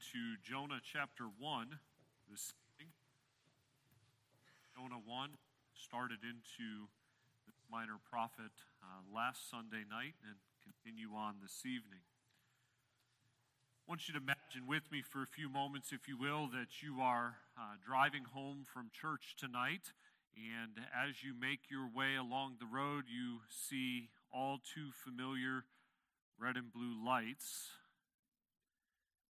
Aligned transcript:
to 0.00 0.40
Jonah 0.40 0.80
chapter 0.80 1.28
1 1.38 1.76
this 2.32 2.56
evening. 2.72 2.88
Jonah 4.72 5.04
1 5.04 5.36
started 5.76 6.24
into 6.24 6.88
the 7.44 7.52
minor 7.68 8.00
prophet 8.08 8.48
uh, 8.80 9.04
last 9.12 9.50
Sunday 9.52 9.84
night 9.84 10.16
and 10.24 10.40
continue 10.64 11.12
on 11.12 11.36
this 11.44 11.68
evening. 11.68 12.00
I 12.00 13.92
want 13.92 14.08
you 14.08 14.16
to 14.16 14.24
imagine 14.24 14.64
with 14.64 14.88
me 14.88 15.04
for 15.04 15.20
a 15.20 15.28
few 15.28 15.52
moments, 15.52 15.92
if 15.92 16.08
you 16.08 16.16
will, 16.16 16.48
that 16.48 16.80
you 16.80 17.04
are 17.04 17.36
uh, 17.60 17.76
driving 17.84 18.24
home 18.24 18.64
from 18.64 18.88
church 18.96 19.36
tonight, 19.36 19.92
and 20.32 20.80
as 20.96 21.20
you 21.20 21.36
make 21.36 21.68
your 21.68 21.84
way 21.92 22.16
along 22.16 22.56
the 22.56 22.72
road, 22.72 23.04
you 23.04 23.44
see 23.52 24.08
all 24.32 24.64
too 24.64 24.96
familiar 24.96 25.68
red 26.40 26.56
and 26.56 26.72
blue 26.72 26.96
lights 27.04 27.76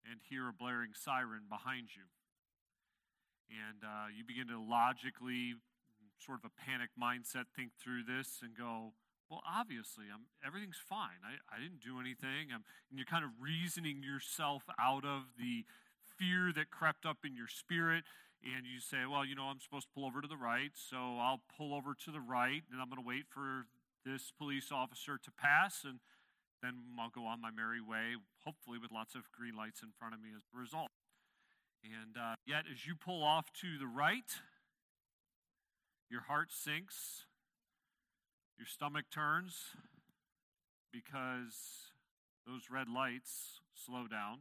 and 0.09 0.19
hear 0.29 0.49
a 0.49 0.53
blaring 0.53 0.91
siren 0.93 1.45
behind 1.49 1.89
you. 1.95 2.09
And 3.51 3.83
uh, 3.83 4.07
you 4.15 4.23
begin 4.23 4.47
to 4.47 4.59
logically, 4.59 5.55
sort 6.19 6.39
of 6.43 6.51
a 6.51 6.53
panic 6.55 6.89
mindset, 6.95 7.51
think 7.55 7.71
through 7.75 8.03
this 8.03 8.39
and 8.41 8.55
go, 8.55 8.93
well, 9.29 9.41
obviously, 9.47 10.05
I'm, 10.11 10.27
everything's 10.45 10.79
fine. 10.79 11.23
I, 11.23 11.39
I 11.47 11.59
didn't 11.59 11.79
do 11.79 11.99
anything. 11.99 12.51
I'm, 12.51 12.63
and 12.89 12.99
you're 12.99 13.07
kind 13.07 13.23
of 13.23 13.31
reasoning 13.39 14.03
yourself 14.03 14.63
out 14.79 15.05
of 15.05 15.35
the 15.39 15.63
fear 16.03 16.51
that 16.53 16.69
crept 16.69 17.05
up 17.05 17.23
in 17.25 17.35
your 17.35 17.47
spirit. 17.47 18.03
And 18.43 18.65
you 18.65 18.79
say, 18.79 19.05
well, 19.09 19.23
you 19.23 19.35
know, 19.35 19.45
I'm 19.47 19.59
supposed 19.59 19.87
to 19.87 19.93
pull 19.93 20.05
over 20.05 20.19
to 20.19 20.27
the 20.27 20.35
right, 20.35 20.71
so 20.73 21.17
I'll 21.21 21.43
pull 21.55 21.73
over 21.75 21.93
to 21.93 22.11
the 22.11 22.19
right, 22.19 22.63
and 22.71 22.81
I'm 22.81 22.89
going 22.89 23.01
to 23.01 23.07
wait 23.07 23.29
for 23.29 23.67
this 24.03 24.33
police 24.35 24.71
officer 24.71 25.19
to 25.21 25.31
pass. 25.31 25.85
And 25.85 25.99
then 26.61 26.95
I'll 26.99 27.09
go 27.09 27.25
on 27.25 27.41
my 27.41 27.51
merry 27.51 27.81
way, 27.81 28.15
hopefully 28.45 28.77
with 28.77 28.91
lots 28.91 29.15
of 29.15 29.31
green 29.31 29.55
lights 29.55 29.81
in 29.81 29.89
front 29.97 30.13
of 30.13 30.21
me 30.21 30.29
as 30.35 30.43
a 30.53 30.59
result. 30.59 30.91
And 31.83 32.15
uh, 32.15 32.35
yet, 32.45 32.65
as 32.71 32.85
you 32.85 32.95
pull 32.95 33.23
off 33.23 33.51
to 33.61 33.77
the 33.79 33.87
right, 33.87 34.29
your 36.09 36.21
heart 36.21 36.51
sinks, 36.51 37.25
your 38.57 38.67
stomach 38.67 39.05
turns 39.11 39.73
because 40.93 41.89
those 42.45 42.69
red 42.69 42.87
lights 42.87 43.61
slow 43.73 44.07
down. 44.07 44.39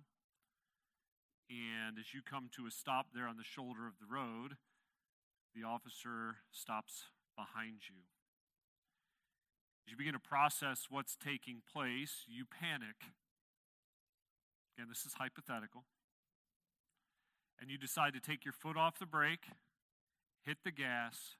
And 1.48 1.98
as 1.98 2.12
you 2.12 2.20
come 2.22 2.50
to 2.56 2.66
a 2.66 2.70
stop 2.70 3.06
there 3.14 3.26
on 3.26 3.36
the 3.36 3.44
shoulder 3.44 3.86
of 3.86 3.94
the 3.98 4.06
road, 4.06 4.56
the 5.54 5.66
officer 5.66 6.36
stops 6.52 7.04
behind 7.36 7.88
you. 7.88 8.02
As 9.90 9.92
you 9.92 9.98
begin 9.98 10.12
to 10.12 10.20
process 10.20 10.86
what's 10.88 11.16
taking 11.16 11.62
place, 11.66 12.22
you 12.28 12.44
panic. 12.44 13.10
Again, 14.78 14.86
this 14.88 15.04
is 15.04 15.14
hypothetical. 15.14 15.82
And 17.60 17.68
you 17.68 17.76
decide 17.76 18.12
to 18.12 18.20
take 18.20 18.44
your 18.44 18.52
foot 18.52 18.76
off 18.76 19.00
the 19.00 19.06
brake, 19.06 19.46
hit 20.44 20.58
the 20.62 20.70
gas, 20.70 21.34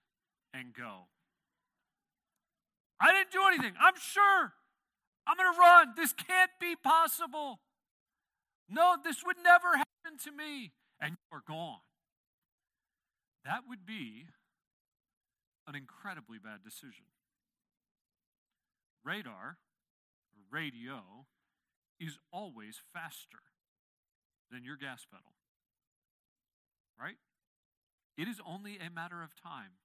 and 0.53 0.75
go. 0.75 1.07
I 2.99 3.13
didn't 3.13 3.31
do 3.31 3.41
anything. 3.47 3.75
I'm 3.81 3.95
sure. 3.97 4.53
I'm 5.29 5.37
going 5.37 5.55
to 5.55 5.57
run. 5.57 5.93
This 5.97 6.13
can't 6.13 6.51
be 6.61 6.75
possible. 6.75 7.61
No, 8.69 8.97
this 9.05 9.23
would 9.25 9.37
never 9.45 9.77
happen 9.77 10.19
to 10.25 10.33
me. 10.33 10.73
And 11.01 11.13
you 11.13 11.39
are 11.39 11.45
gone. 11.47 11.87
That 13.45 13.61
would 13.69 13.87
be 13.87 14.27
an 15.69 15.77
incredibly 15.77 16.39
bad 16.39 16.65
decision 16.65 17.05
radar 19.05 19.59
radio 20.51 21.27
is 22.01 22.19
always 22.33 22.77
faster 22.93 23.39
than 24.51 24.65
your 24.65 24.77
gas 24.77 25.07
pedal. 25.11 25.33
Right? 27.01 27.17
It 28.17 28.29
is 28.29 28.41
only 28.47 28.79
a 28.79 28.91
matter 28.91 29.23
of 29.23 29.35
time. 29.41 29.79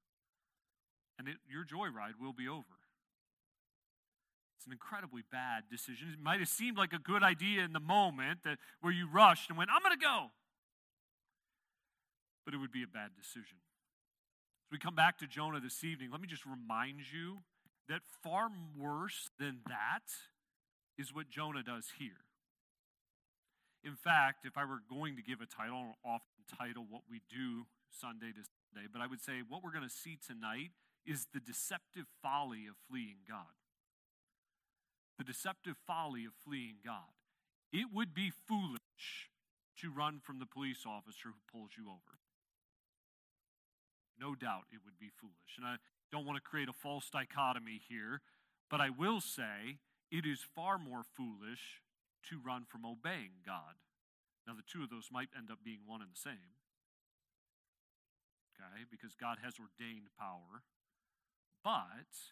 And 1.17 1.27
it, 1.27 1.38
your 1.49 1.63
joyride 1.63 2.19
will 2.19 2.33
be 2.33 2.47
over. 2.47 2.75
It's 4.58 4.65
an 4.65 4.73
incredibly 4.73 5.21
bad 5.31 5.64
decision. 5.70 6.09
It 6.11 6.20
might 6.21 6.39
have 6.39 6.49
seemed 6.49 6.77
like 6.77 6.92
a 6.92 6.99
good 6.99 7.23
idea 7.23 7.64
in 7.64 7.71
the 7.71 7.80
moment 7.80 8.39
that 8.43 8.58
where 8.81 8.92
you 8.92 9.08
rushed 9.08 9.49
and 9.49 9.58
went, 9.58 9.70
I'm 9.73 9.81
going 9.81 9.98
to 9.98 10.04
go. 10.04 10.31
But 12.43 12.54
it 12.54 12.58
would 12.58 12.71
be 12.71 12.83
a 12.83 12.87
bad 12.87 13.11
decision. 13.15 13.58
As 14.65 14.71
we 14.71 14.80
come 14.80 14.95
back 14.95 15.20
to 15.20 15.27
Jonah 15.27 15.59
this 15.59 15.83
evening, 15.83 16.09
let 16.11 16.20
me 16.20 16.27
just 16.27 16.45
remind 16.45 16.99
you 17.14 17.39
that 17.90 18.02
far 18.23 18.50
worse 18.78 19.30
than 19.40 19.60
that 19.68 20.04
is 20.98 21.14
what 21.14 21.30
Jonah 21.30 21.64
does 21.64 21.88
here. 22.00 22.26
In 23.84 23.96
fact, 23.96 24.46
if 24.46 24.58
I 24.58 24.66
were 24.66 24.82
going 24.90 25.16
to 25.16 25.22
give 25.22 25.42
a 25.42 25.46
title, 25.46 25.98
often 26.04 26.42
title 26.58 26.86
what 26.90 27.04
we 27.10 27.22
do 27.30 27.68
Sunday 27.90 28.34
to 28.34 28.42
Sunday, 28.73 28.88
but 28.92 29.02
I 29.02 29.08
would 29.08 29.22
say 29.22 29.44
what 29.48 29.64
we're 29.64 29.72
going 29.72 29.88
to 29.88 29.94
see 29.94 30.18
tonight 30.18 30.72
is 31.06 31.28
the 31.34 31.40
deceptive 31.40 32.06
folly 32.22 32.66
of 32.66 32.76
fleeing 32.90 33.22
God. 33.30 33.54
The 35.17 35.23
deceptive 35.23 35.76
folly 35.86 36.26
of 36.26 36.34
fleeing 36.44 36.82
God. 36.84 37.14
It 37.72 37.88
would 37.94 38.14
be 38.14 38.32
foolish 38.48 39.30
to 39.82 39.92
run 39.92 40.20
from 40.23 40.40
the 40.40 40.46
police 40.46 40.84
officer 40.88 41.30
who 41.30 41.52
pulls 41.52 41.72
you 41.78 41.86
over. 41.88 42.17
No 44.20 44.34
doubt 44.34 44.72
it 44.72 44.80
would 44.84 44.98
be 44.98 45.12
foolish. 45.14 45.58
And 45.58 45.66
I, 45.66 45.76
don't 46.15 46.26
want 46.26 46.37
to 46.39 46.49
create 46.49 46.70
a 46.70 46.73
false 46.73 47.09
dichotomy 47.11 47.81
here, 47.89 48.21
but 48.71 48.80
I 48.80 48.87
will 48.89 49.20
say 49.20 49.83
it 50.09 50.23
is 50.26 50.39
far 50.55 50.80
more 50.80 51.03
foolish 51.03 51.83
to 52.30 52.39
run 52.39 52.64
from 52.64 52.86
obeying 52.86 53.43
God. 53.45 53.76
Now, 54.48 54.54
the 54.54 54.64
two 54.64 54.81
of 54.81 54.89
those 54.89 55.09
might 55.11 55.27
end 55.36 55.52
up 55.52 55.59
being 55.59 55.83
one 55.86 55.99
and 55.99 56.09
the 56.09 56.15
same. 56.15 56.55
Okay, 58.55 58.87
because 58.89 59.11
God 59.20 59.39
has 59.43 59.59
ordained 59.59 60.08
power. 60.17 60.64
But 61.65 62.31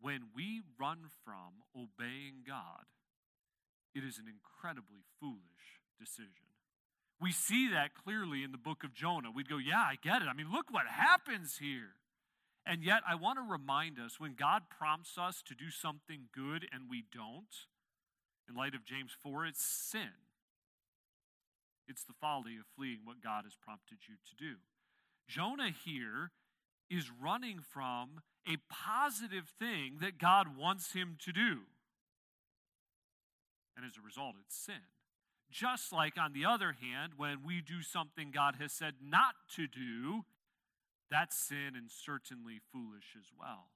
when 0.00 0.32
we 0.34 0.62
run 0.80 1.12
from 1.22 1.68
obeying 1.76 2.48
God, 2.48 2.88
it 3.94 4.04
is 4.08 4.16
an 4.16 4.24
incredibly 4.24 5.04
foolish 5.20 5.84
decision. 6.00 6.48
We 7.20 7.32
see 7.32 7.68
that 7.68 7.92
clearly 7.92 8.42
in 8.42 8.52
the 8.52 8.58
book 8.58 8.84
of 8.84 8.94
Jonah. 8.94 9.30
We'd 9.30 9.50
go, 9.50 9.58
yeah, 9.58 9.84
I 9.84 9.96
get 10.00 10.22
it. 10.22 10.28
I 10.30 10.32
mean, 10.32 10.50
look 10.50 10.72
what 10.72 10.86
happens 10.86 11.58
here. 11.60 11.97
And 12.68 12.84
yet, 12.84 13.00
I 13.08 13.14
want 13.14 13.38
to 13.38 13.50
remind 13.50 13.98
us 13.98 14.20
when 14.20 14.34
God 14.34 14.64
prompts 14.68 15.16
us 15.16 15.42
to 15.48 15.54
do 15.54 15.70
something 15.70 16.28
good 16.34 16.66
and 16.70 16.82
we 16.90 17.02
don't, 17.10 17.64
in 18.46 18.54
light 18.54 18.74
of 18.74 18.84
James 18.84 19.12
4, 19.22 19.46
it's 19.46 19.64
sin. 19.64 20.12
It's 21.88 22.04
the 22.04 22.12
folly 22.20 22.56
of 22.60 22.66
fleeing 22.76 23.00
what 23.04 23.22
God 23.22 23.44
has 23.44 23.56
prompted 23.56 24.00
you 24.06 24.16
to 24.16 24.36
do. 24.36 24.56
Jonah 25.26 25.70
here 25.70 26.32
is 26.90 27.10
running 27.10 27.60
from 27.60 28.20
a 28.46 28.56
positive 28.70 29.48
thing 29.58 29.96
that 30.02 30.18
God 30.18 30.54
wants 30.54 30.92
him 30.92 31.16
to 31.24 31.32
do. 31.32 31.60
And 33.74 33.86
as 33.86 33.96
a 33.96 34.04
result, 34.04 34.34
it's 34.44 34.56
sin. 34.56 34.74
Just 35.50 35.90
like, 35.90 36.18
on 36.18 36.34
the 36.34 36.44
other 36.44 36.76
hand, 36.82 37.14
when 37.16 37.38
we 37.46 37.62
do 37.62 37.80
something 37.80 38.30
God 38.30 38.56
has 38.60 38.72
said 38.72 38.94
not 39.02 39.34
to 39.56 39.66
do, 39.66 40.24
that's 41.10 41.36
sin 41.36 41.72
and 41.76 41.90
certainly 41.90 42.60
foolish 42.72 43.16
as 43.18 43.30
well. 43.38 43.70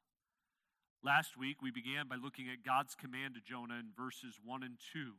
Last 1.04 1.36
week, 1.36 1.62
we 1.62 1.70
began 1.70 2.06
by 2.08 2.16
looking 2.16 2.46
at 2.48 2.64
God's 2.64 2.94
command 2.94 3.34
to 3.34 3.40
Jonah 3.40 3.74
in 3.74 3.90
verses 3.96 4.38
1 4.44 4.62
and 4.62 4.76
2. 4.92 5.12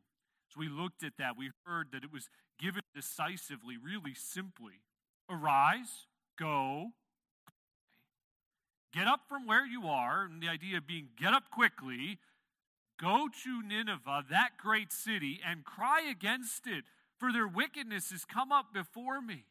So 0.49 0.59
we 0.59 0.69
looked 0.69 1.03
at 1.03 1.17
that. 1.17 1.37
We 1.37 1.51
heard 1.65 1.87
that 1.91 2.03
it 2.03 2.13
was 2.13 2.29
given 2.59 2.81
decisively, 2.95 3.75
really 3.77 4.13
simply 4.13 4.81
Arise, 5.29 6.07
go, 6.37 6.91
get 8.93 9.07
up 9.07 9.21
from 9.27 9.47
where 9.47 9.65
you 9.65 9.87
are, 9.87 10.25
and 10.25 10.41
the 10.41 10.49
idea 10.49 10.77
of 10.77 10.87
being 10.87 11.07
get 11.17 11.33
up 11.33 11.49
quickly, 11.49 12.19
go 12.99 13.27
to 13.43 13.61
Nineveh, 13.61 14.25
that 14.29 14.51
great 14.57 14.91
city, 14.91 15.39
and 15.45 15.63
cry 15.63 16.01
against 16.09 16.67
it, 16.67 16.83
for 17.17 17.31
their 17.31 17.47
wickedness 17.47 18.11
has 18.11 18.25
come 18.25 18.51
up 18.51 18.73
before 18.73 19.21
me. 19.21 19.45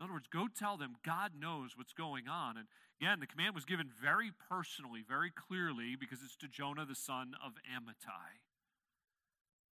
In 0.00 0.04
other 0.04 0.14
words, 0.14 0.28
go 0.32 0.48
tell 0.48 0.78
them 0.78 0.96
God 1.04 1.32
knows 1.38 1.76
what's 1.76 1.92
going 1.92 2.26
on. 2.26 2.56
And 2.56 2.66
again, 3.00 3.20
the 3.20 3.26
command 3.26 3.54
was 3.54 3.66
given 3.66 3.90
very 4.02 4.30
personally, 4.48 5.04
very 5.06 5.30
clearly, 5.30 5.94
because 5.94 6.20
it's 6.24 6.36
to 6.36 6.48
Jonah, 6.48 6.86
the 6.86 6.94
son 6.94 7.34
of 7.44 7.52
Amittai. 7.68 8.40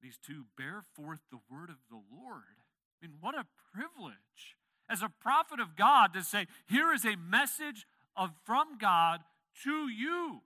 These 0.02 0.18
two 0.18 0.44
bear 0.58 0.84
forth 0.96 1.22
the 1.32 1.40
word 1.50 1.70
of 1.70 1.78
the 1.90 2.02
Lord. 2.14 2.60
I 3.02 3.08
mean, 3.08 3.16
what 3.22 3.36
a 3.36 3.46
privilege 3.74 4.58
as 4.90 5.02
a 5.02 5.10
prophet 5.10 5.62
of 5.62 5.78
God 5.78 6.14
to 6.14 6.24
say, 6.24 6.48
here 6.68 6.92
is 6.92 7.06
a 7.06 7.16
message 7.16 7.88
of, 8.16 8.32
from 8.46 8.78
God 8.78 9.22
to 9.64 9.88
you. 9.90 10.42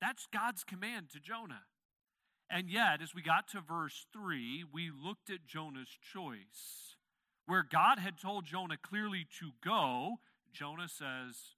That's 0.00 0.26
God's 0.32 0.62
command 0.62 1.08
to 1.12 1.20
Jonah. 1.20 1.62
And 2.50 2.68
yet, 2.68 3.00
as 3.02 3.14
we 3.14 3.22
got 3.22 3.48
to 3.48 3.60
verse 3.60 4.06
3, 4.12 4.64
we 4.72 4.90
looked 4.90 5.30
at 5.30 5.46
Jonah's 5.46 5.96
choice. 6.12 6.96
Where 7.50 7.66
God 7.68 7.98
had 7.98 8.16
told 8.16 8.44
Jonah 8.44 8.76
clearly 8.80 9.26
to 9.40 9.50
go, 9.60 10.20
Jonah 10.52 10.86
says, 10.86 11.56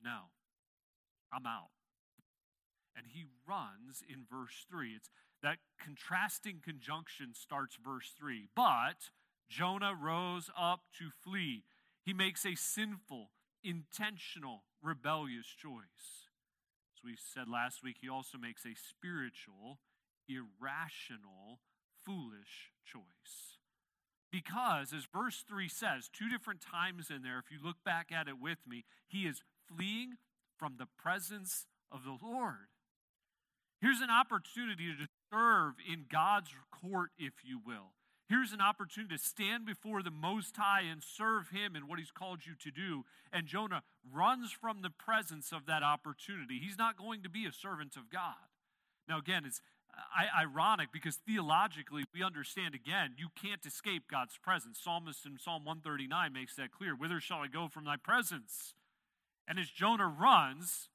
No, 0.00 0.30
I'm 1.32 1.44
out. 1.44 1.70
And 2.96 3.06
he 3.12 3.24
runs 3.44 4.00
in 4.08 4.26
verse 4.30 4.64
3. 4.70 4.92
It's 4.94 5.10
that 5.42 5.56
contrasting 5.76 6.60
conjunction 6.64 7.34
starts 7.34 7.76
verse 7.84 8.12
3. 8.16 8.46
But 8.54 9.10
Jonah 9.48 9.92
rose 10.00 10.50
up 10.56 10.82
to 11.00 11.10
flee. 11.10 11.64
He 12.04 12.12
makes 12.12 12.46
a 12.46 12.54
sinful, 12.54 13.30
intentional, 13.64 14.62
rebellious 14.80 15.48
choice. 15.48 16.30
As 16.96 17.02
we 17.04 17.16
said 17.16 17.48
last 17.48 17.82
week, 17.82 17.96
he 18.00 18.08
also 18.08 18.38
makes 18.38 18.64
a 18.64 18.76
spiritual, 18.76 19.80
irrational, 20.28 21.58
foolish 22.04 22.70
choice. 22.84 23.53
Because, 24.34 24.92
as 24.92 25.04
verse 25.04 25.44
3 25.48 25.68
says, 25.68 26.10
two 26.12 26.28
different 26.28 26.60
times 26.60 27.06
in 27.08 27.22
there, 27.22 27.38
if 27.38 27.52
you 27.52 27.58
look 27.64 27.76
back 27.84 28.10
at 28.10 28.26
it 28.26 28.40
with 28.42 28.58
me, 28.66 28.84
he 29.06 29.28
is 29.28 29.44
fleeing 29.68 30.14
from 30.58 30.74
the 30.76 30.88
presence 30.98 31.66
of 31.92 32.00
the 32.02 32.18
Lord. 32.20 32.66
Here's 33.80 34.00
an 34.00 34.10
opportunity 34.10 34.86
to 34.86 35.06
serve 35.32 35.74
in 35.88 36.06
God's 36.10 36.50
court, 36.72 37.10
if 37.16 37.34
you 37.44 37.60
will. 37.64 37.92
Here's 38.28 38.52
an 38.52 38.60
opportunity 38.60 39.14
to 39.14 39.22
stand 39.22 39.66
before 39.66 40.02
the 40.02 40.10
Most 40.10 40.56
High 40.56 40.82
and 40.90 41.00
serve 41.00 41.50
Him 41.50 41.76
in 41.76 41.86
what 41.86 42.00
He's 42.00 42.10
called 42.10 42.40
you 42.44 42.54
to 42.58 42.72
do. 42.72 43.04
And 43.32 43.46
Jonah 43.46 43.84
runs 44.12 44.50
from 44.50 44.82
the 44.82 44.90
presence 44.90 45.52
of 45.52 45.66
that 45.66 45.84
opportunity. 45.84 46.58
He's 46.58 46.78
not 46.78 46.98
going 46.98 47.22
to 47.22 47.30
be 47.30 47.46
a 47.46 47.52
servant 47.52 47.94
of 47.94 48.10
God. 48.10 48.50
Now, 49.08 49.18
again, 49.18 49.44
it's 49.46 49.60
ironic 50.38 50.88
because 50.92 51.16
theologically 51.16 52.04
we 52.14 52.22
understand 52.22 52.74
again 52.74 53.14
you 53.16 53.28
can't 53.40 53.64
escape 53.66 54.04
God's 54.10 54.38
presence. 54.42 54.78
Psalmist 54.82 55.26
in 55.26 55.38
Psalm 55.38 55.64
139 55.64 56.32
makes 56.32 56.56
that 56.56 56.72
clear. 56.72 56.94
Whither 56.94 57.20
shall 57.20 57.38
I 57.38 57.48
go 57.48 57.68
from 57.68 57.84
thy 57.84 57.96
presence? 57.96 58.74
And 59.46 59.58
as 59.58 59.68
Jonah 59.68 60.08
runs, 60.08 60.88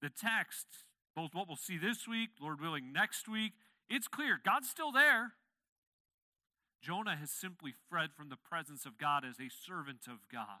the 0.00 0.10
text, 0.10 0.66
both 1.14 1.34
what 1.34 1.48
we'll 1.48 1.56
see 1.56 1.78
this 1.78 2.08
week, 2.08 2.30
Lord 2.40 2.60
willing, 2.60 2.92
next 2.92 3.28
week, 3.28 3.52
it's 3.88 4.08
clear 4.08 4.40
God's 4.42 4.68
still 4.68 4.92
there. 4.92 5.32
Jonah 6.82 7.16
has 7.16 7.30
simply 7.30 7.72
fled 7.88 8.10
from 8.14 8.28
the 8.28 8.36
presence 8.36 8.84
of 8.84 8.98
God 8.98 9.24
as 9.24 9.40
a 9.40 9.48
servant 9.48 10.06
of 10.06 10.28
God 10.30 10.60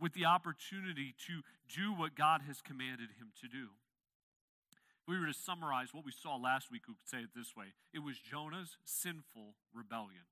with 0.00 0.14
the 0.14 0.24
opportunity 0.24 1.14
to 1.26 1.42
do 1.68 1.92
what 1.92 2.16
God 2.16 2.42
has 2.48 2.60
commanded 2.60 3.10
him 3.18 3.30
to 3.40 3.48
do. 3.48 3.68
We 5.10 5.18
were 5.18 5.26
to 5.26 5.34
summarize 5.34 5.88
what 5.92 6.04
we 6.04 6.12
saw 6.12 6.36
last 6.36 6.70
week, 6.70 6.82
we 6.86 6.94
could 6.94 7.10
say 7.10 7.18
it 7.18 7.34
this 7.34 7.56
way 7.56 7.74
it 7.92 7.98
was 7.98 8.16
Jonah's 8.16 8.76
sinful 8.84 9.56
rebellion. 9.74 10.30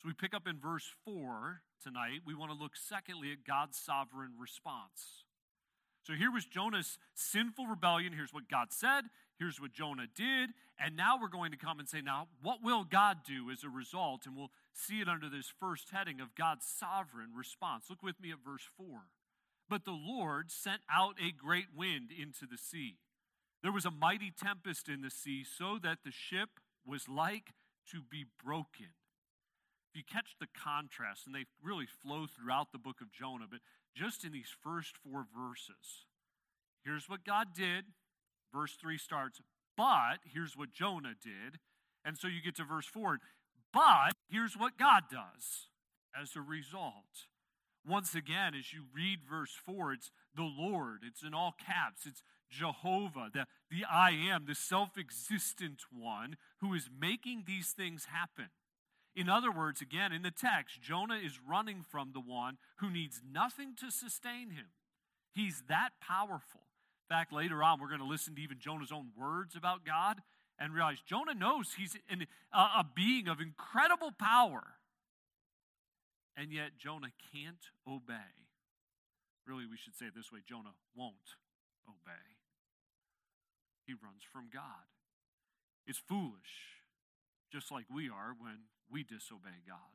So 0.00 0.08
we 0.08 0.14
pick 0.14 0.32
up 0.32 0.48
in 0.48 0.58
verse 0.58 0.88
4 1.04 1.60
tonight. 1.82 2.20
We 2.26 2.34
want 2.34 2.50
to 2.50 2.56
look, 2.56 2.76
secondly, 2.76 3.30
at 3.32 3.44
God's 3.46 3.76
sovereign 3.76 4.32
response. 4.40 5.24
So 6.02 6.14
here 6.14 6.32
was 6.32 6.46
Jonah's 6.46 6.98
sinful 7.14 7.66
rebellion. 7.66 8.14
Here's 8.14 8.32
what 8.32 8.48
God 8.48 8.68
said. 8.72 9.04
Here's 9.38 9.60
what 9.60 9.72
Jonah 9.74 10.06
did. 10.16 10.50
And 10.78 10.96
now 10.96 11.18
we're 11.20 11.28
going 11.28 11.50
to 11.50 11.58
come 11.58 11.78
and 11.78 11.86
say, 11.88 12.00
now, 12.00 12.28
what 12.42 12.62
will 12.62 12.84
God 12.84 13.18
do 13.26 13.50
as 13.50 13.64
a 13.64 13.68
result? 13.68 14.22
And 14.24 14.34
we'll 14.34 14.52
see 14.72 15.00
it 15.00 15.08
under 15.10 15.28
this 15.28 15.52
first 15.60 15.90
heading 15.90 16.20
of 16.20 16.34
God's 16.34 16.64
sovereign 16.64 17.36
response. 17.36 17.86
Look 17.90 18.02
with 18.02 18.18
me 18.18 18.30
at 18.32 18.38
verse 18.44 18.66
4. 18.78 18.86
But 19.68 19.84
the 19.84 19.92
Lord 19.92 20.50
sent 20.50 20.80
out 20.90 21.16
a 21.22 21.32
great 21.32 21.68
wind 21.76 22.10
into 22.10 22.46
the 22.50 22.58
sea. 22.58 22.96
There 23.64 23.72
was 23.72 23.86
a 23.86 23.90
mighty 23.90 24.30
tempest 24.30 24.90
in 24.90 25.00
the 25.00 25.10
sea, 25.10 25.42
so 25.42 25.78
that 25.82 26.00
the 26.04 26.12
ship 26.12 26.60
was 26.86 27.08
like 27.08 27.54
to 27.90 28.02
be 28.02 28.26
broken. 28.44 28.92
If 29.88 29.96
you 29.96 30.02
catch 30.04 30.36
the 30.38 30.48
contrast, 30.54 31.24
and 31.24 31.34
they 31.34 31.46
really 31.62 31.86
flow 31.86 32.26
throughout 32.26 32.72
the 32.72 32.78
book 32.78 33.00
of 33.00 33.10
Jonah, 33.10 33.46
but 33.50 33.60
just 33.96 34.22
in 34.22 34.32
these 34.32 34.54
first 34.62 34.98
four 34.98 35.24
verses. 35.34 36.04
Here's 36.84 37.08
what 37.08 37.24
God 37.24 37.54
did. 37.56 37.86
Verse 38.52 38.76
3 38.78 38.98
starts, 38.98 39.40
but 39.78 40.18
here's 40.30 40.56
what 40.56 40.70
Jonah 40.70 41.14
did. 41.20 41.58
And 42.04 42.18
so 42.18 42.28
you 42.28 42.42
get 42.42 42.56
to 42.56 42.64
verse 42.64 42.86
4, 42.86 43.18
but 43.72 44.12
here's 44.28 44.58
what 44.58 44.78
God 44.78 45.04
does 45.10 45.68
as 46.14 46.36
a 46.36 46.42
result. 46.42 47.28
Once 47.86 48.14
again, 48.14 48.54
as 48.54 48.74
you 48.74 48.82
read 48.94 49.20
verse 49.28 49.58
4, 49.64 49.94
it's 49.94 50.10
the 50.36 50.42
Lord. 50.42 51.00
It's 51.02 51.22
in 51.22 51.32
all 51.32 51.54
caps. 51.58 52.06
It's 52.06 52.22
Jehovah, 52.58 53.30
the, 53.32 53.46
the 53.70 53.84
I 53.90 54.10
am, 54.10 54.46
the 54.46 54.54
self 54.54 54.96
existent 54.98 55.82
one 55.90 56.36
who 56.58 56.74
is 56.74 56.88
making 56.98 57.44
these 57.46 57.72
things 57.72 58.06
happen. 58.06 58.50
In 59.16 59.28
other 59.28 59.52
words, 59.52 59.80
again, 59.80 60.12
in 60.12 60.22
the 60.22 60.30
text, 60.30 60.82
Jonah 60.82 61.18
is 61.22 61.38
running 61.48 61.84
from 61.88 62.10
the 62.12 62.20
one 62.20 62.58
who 62.76 62.90
needs 62.90 63.22
nothing 63.30 63.74
to 63.76 63.90
sustain 63.90 64.50
him. 64.50 64.66
He's 65.32 65.62
that 65.68 65.90
powerful. 66.00 66.62
In 67.08 67.16
fact, 67.16 67.32
later 67.32 67.62
on, 67.62 67.80
we're 67.80 67.88
going 67.88 68.00
to 68.00 68.06
listen 68.06 68.34
to 68.34 68.40
even 68.40 68.58
Jonah's 68.58 68.92
own 68.92 69.10
words 69.16 69.54
about 69.56 69.84
God 69.84 70.20
and 70.58 70.74
realize 70.74 70.98
Jonah 71.06 71.34
knows 71.34 71.74
he's 71.76 71.96
an, 72.10 72.26
a, 72.52 72.58
a 72.58 72.86
being 72.94 73.28
of 73.28 73.40
incredible 73.40 74.10
power. 74.10 74.62
And 76.36 76.52
yet, 76.52 76.78
Jonah 76.78 77.12
can't 77.32 77.70
obey. 77.86 78.34
Really, 79.46 79.66
we 79.66 79.76
should 79.76 79.94
say 79.94 80.06
it 80.06 80.14
this 80.16 80.32
way 80.32 80.40
Jonah 80.48 80.74
won't 80.96 81.36
obey. 81.88 82.33
He 83.86 83.92
runs 83.92 84.22
from 84.32 84.48
God. 84.52 84.88
It's 85.86 85.98
foolish, 85.98 86.80
just 87.52 87.70
like 87.70 87.84
we 87.92 88.08
are 88.08 88.34
when 88.38 88.70
we 88.90 89.02
disobey 89.02 89.62
God. 89.66 89.94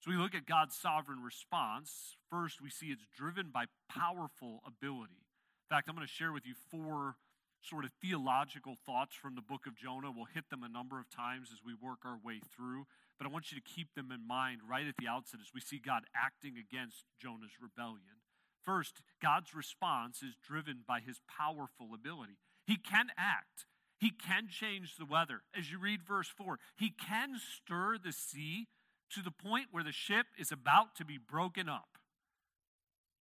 So 0.00 0.10
we 0.10 0.16
look 0.16 0.34
at 0.34 0.46
God's 0.46 0.74
sovereign 0.74 1.22
response. 1.22 2.16
First, 2.30 2.62
we 2.62 2.70
see 2.70 2.86
it's 2.86 3.06
driven 3.14 3.50
by 3.52 3.66
powerful 3.88 4.62
ability. 4.66 5.20
In 5.68 5.68
fact, 5.68 5.88
I'm 5.88 5.94
going 5.94 6.06
to 6.06 6.12
share 6.12 6.32
with 6.32 6.46
you 6.46 6.54
four 6.70 7.16
sort 7.60 7.84
of 7.84 7.90
theological 8.00 8.76
thoughts 8.86 9.14
from 9.14 9.34
the 9.34 9.42
book 9.42 9.66
of 9.66 9.76
Jonah. 9.76 10.10
We'll 10.10 10.32
hit 10.32 10.48
them 10.48 10.62
a 10.62 10.68
number 10.68 10.98
of 10.98 11.10
times 11.10 11.50
as 11.52 11.60
we 11.64 11.74
work 11.74 12.00
our 12.04 12.18
way 12.24 12.40
through, 12.40 12.86
but 13.18 13.26
I 13.26 13.30
want 13.30 13.52
you 13.52 13.60
to 13.60 13.64
keep 13.64 13.94
them 13.94 14.10
in 14.10 14.26
mind 14.26 14.60
right 14.68 14.86
at 14.86 14.96
the 14.98 15.08
outset 15.08 15.40
as 15.42 15.52
we 15.54 15.60
see 15.60 15.78
God 15.78 16.04
acting 16.16 16.54
against 16.56 17.04
Jonah's 17.20 17.60
rebellion. 17.60 18.24
First, 18.64 19.02
God's 19.20 19.54
response 19.54 20.22
is 20.22 20.34
driven 20.40 20.80
by 20.86 21.00
his 21.00 21.20
powerful 21.28 21.92
ability. 21.94 22.38
He 22.66 22.76
can 22.76 23.06
act, 23.18 23.66
he 23.98 24.10
can 24.10 24.48
change 24.48 24.96
the 24.96 25.04
weather. 25.04 25.42
As 25.56 25.70
you 25.70 25.78
read 25.78 26.02
verse 26.02 26.28
4, 26.28 26.58
he 26.76 26.90
can 26.90 27.36
stir 27.38 27.96
the 28.02 28.12
sea 28.12 28.68
to 29.14 29.22
the 29.22 29.30
point 29.30 29.66
where 29.70 29.84
the 29.84 29.92
ship 29.92 30.26
is 30.38 30.52
about 30.52 30.94
to 30.96 31.04
be 31.04 31.18
broken 31.18 31.68
up 31.68 31.98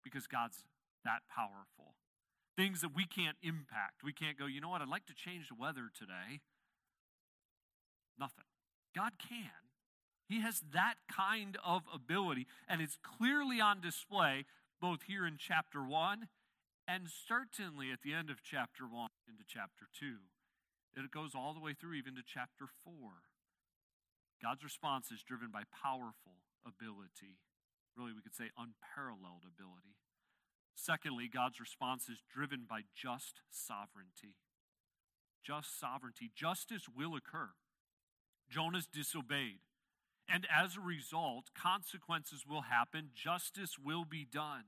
because 0.04 0.26
God's 0.26 0.64
that 1.04 1.22
powerful. 1.34 1.94
Things 2.56 2.80
that 2.80 2.94
we 2.94 3.06
can't 3.06 3.36
impact. 3.42 4.02
We 4.04 4.12
can't 4.12 4.38
go, 4.38 4.46
you 4.46 4.60
know 4.60 4.68
what, 4.68 4.82
I'd 4.82 4.88
like 4.88 5.06
to 5.06 5.14
change 5.14 5.48
the 5.48 5.54
weather 5.58 5.90
today. 5.96 6.40
Nothing. 8.18 8.44
God 8.94 9.12
can. 9.18 9.50
He 10.28 10.42
has 10.42 10.62
that 10.74 10.94
kind 11.10 11.56
of 11.64 11.82
ability, 11.92 12.46
and 12.68 12.82
it's 12.82 12.98
clearly 13.02 13.60
on 13.60 13.80
display 13.80 14.44
both 14.80 15.02
here 15.06 15.26
in 15.26 15.36
chapter 15.38 15.82
1 15.82 16.28
and 16.88 17.04
certainly 17.04 17.92
at 17.92 18.00
the 18.00 18.16
end 18.16 18.32
of 18.32 18.40
chapter 18.42 18.88
1 18.88 19.12
into 19.28 19.44
chapter 19.46 19.92
2. 19.92 20.24
It 20.96 21.12
goes 21.12 21.36
all 21.36 21.52
the 21.52 21.60
way 21.60 21.76
through 21.76 21.94
even 21.94 22.16
to 22.16 22.24
chapter 22.26 22.64
4. 22.82 22.90
God's 24.42 24.64
response 24.64 25.12
is 25.12 25.22
driven 25.22 25.52
by 25.52 25.62
powerful 25.68 26.40
ability. 26.66 27.38
Really, 27.94 28.12
we 28.16 28.22
could 28.22 28.34
say 28.34 28.50
unparalleled 28.56 29.44
ability. 29.46 30.00
Secondly, 30.74 31.28
God's 31.28 31.60
response 31.60 32.08
is 32.08 32.24
driven 32.32 32.64
by 32.68 32.82
just 32.96 33.42
sovereignty. 33.50 34.40
Just 35.44 35.78
sovereignty. 35.78 36.30
Justice 36.34 36.88
will 36.88 37.14
occur. 37.14 37.50
Jonah's 38.48 38.86
disobeyed. 38.86 39.60
And 40.28 40.46
as 40.50 40.76
a 40.76 40.80
result, 40.80 41.50
consequences 41.54 42.44
will 42.48 42.62
happen. 42.62 43.10
Justice 43.14 43.76
will 43.78 44.04
be 44.04 44.24
done. 44.24 44.64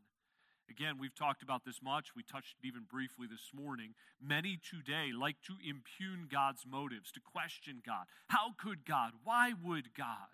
Again, 0.71 0.99
we've 1.01 1.15
talked 1.15 1.43
about 1.43 1.65
this 1.65 1.83
much. 1.83 2.15
We 2.15 2.23
touched 2.23 2.55
even 2.63 2.83
briefly 2.89 3.27
this 3.29 3.51
morning. 3.53 3.95
Many 4.23 4.57
today 4.57 5.11
like 5.13 5.43
to 5.47 5.55
impugn 5.69 6.29
God's 6.31 6.65
motives, 6.65 7.11
to 7.13 7.21
question 7.21 7.83
God. 7.85 8.07
How 8.29 8.55
could 8.57 8.87
God? 8.87 9.13
Why 9.25 9.53
would 9.65 9.95
God? 9.99 10.31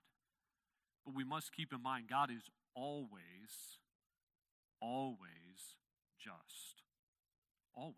But 1.07 1.14
we 1.14 1.25
must 1.25 1.57
keep 1.57 1.73
in 1.73 1.83
mind 1.83 2.09
God 2.11 2.31
is 2.31 2.50
always, 2.75 3.81
always 4.81 5.81
just. 6.19 6.83
Always. 7.75 7.97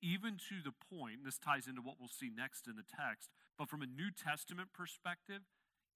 Even 0.00 0.38
to 0.48 0.62
the 0.64 0.74
point, 0.94 1.24
this 1.24 1.38
ties 1.38 1.66
into 1.66 1.82
what 1.82 1.96
we'll 1.98 2.08
see 2.08 2.30
next 2.34 2.68
in 2.68 2.76
the 2.76 2.86
text, 2.86 3.30
but 3.58 3.68
from 3.68 3.82
a 3.82 3.86
New 3.86 4.10
Testament 4.10 4.68
perspective, 4.72 5.42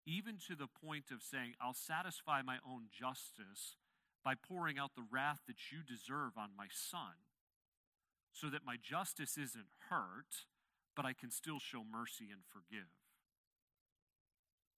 even 0.06 0.38
to 0.48 0.54
the 0.54 0.68
point 0.68 1.10
of 1.10 1.22
saying, 1.22 1.54
I'll 1.60 1.74
satisfy 1.74 2.42
my 2.42 2.58
own 2.66 2.86
justice 2.90 3.76
by 4.26 4.34
pouring 4.34 4.76
out 4.76 4.96
the 4.96 5.06
wrath 5.08 5.38
that 5.46 5.70
you 5.70 5.86
deserve 5.86 6.32
on 6.36 6.50
my 6.58 6.66
son, 6.68 7.22
so 8.32 8.50
that 8.50 8.66
my 8.66 8.74
justice 8.74 9.38
isn't 9.38 9.70
hurt, 9.88 10.50
but 10.96 11.06
I 11.06 11.12
can 11.12 11.30
still 11.30 11.60
show 11.60 11.84
mercy 11.88 12.26
and 12.32 12.42
forgive. 12.50 12.90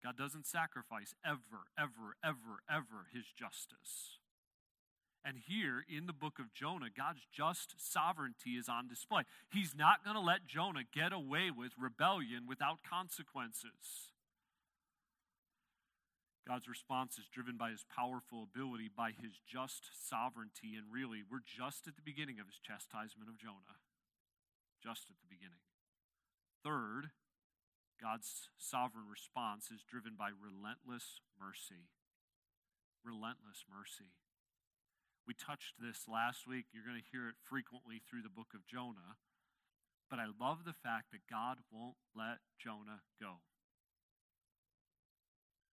God 0.05 0.19
doesn't 0.19 0.47
sacrifice 0.47 1.15
ever, 1.25 1.73
ever, 1.81 2.21
ever, 2.23 2.61
ever 2.69 3.09
his 3.11 3.25
justice. 3.33 4.21
And 5.25 5.39
here 5.49 5.83
in 5.89 6.05
the 6.05 6.13
book 6.13 6.39
of 6.39 6.53
Jonah, 6.53 6.93
God's 6.95 7.27
just 7.33 7.75
sovereignty 7.79 8.51
is 8.51 8.69
on 8.69 8.87
display. 8.87 9.23
He's 9.51 9.75
not 9.75 10.05
going 10.05 10.15
to 10.15 10.21
let 10.21 10.47
Jonah 10.47 10.85
get 10.95 11.15
away 11.15 11.51
with 11.51 11.73
rebellion 11.81 12.45
without 12.47 12.81
consequences. 12.89 14.13
God's 16.49 16.65
response 16.65 17.21
is 17.21 17.29
driven 17.29 17.61
by 17.61 17.69
his 17.69 17.85
powerful 17.85 18.41
ability, 18.41 18.89
by 18.89 19.13
his 19.13 19.37
just 19.45 19.93
sovereignty, 19.93 20.81
and 20.81 20.89
really, 20.89 21.21
we're 21.21 21.45
just 21.45 21.85
at 21.85 21.93
the 21.93 22.01
beginning 22.01 22.41
of 22.41 22.49
his 22.49 22.57
chastisement 22.57 23.29
of 23.29 23.37
Jonah. 23.37 23.77
Just 24.81 25.13
at 25.13 25.21
the 25.21 25.29
beginning. 25.29 25.61
Third, 26.65 27.13
God's 28.01 28.49
sovereign 28.57 29.13
response 29.13 29.69
is 29.69 29.85
driven 29.85 30.17
by 30.17 30.33
relentless 30.33 31.21
mercy. 31.37 31.93
Relentless 33.05 33.69
mercy. 33.69 34.17
We 35.29 35.37
touched 35.37 35.77
this 35.77 36.09
last 36.09 36.49
week. 36.49 36.73
You're 36.73 36.89
going 36.89 36.97
to 36.97 37.13
hear 37.13 37.29
it 37.29 37.37
frequently 37.45 38.01
through 38.01 38.25
the 38.25 38.33
book 38.33 38.57
of 38.57 38.65
Jonah. 38.65 39.21
But 40.09 40.17
I 40.17 40.33
love 40.33 40.65
the 40.65 40.73
fact 40.73 41.13
that 41.13 41.29
God 41.29 41.61
won't 41.69 42.01
let 42.17 42.41
Jonah 42.57 43.05
go. 43.21 43.45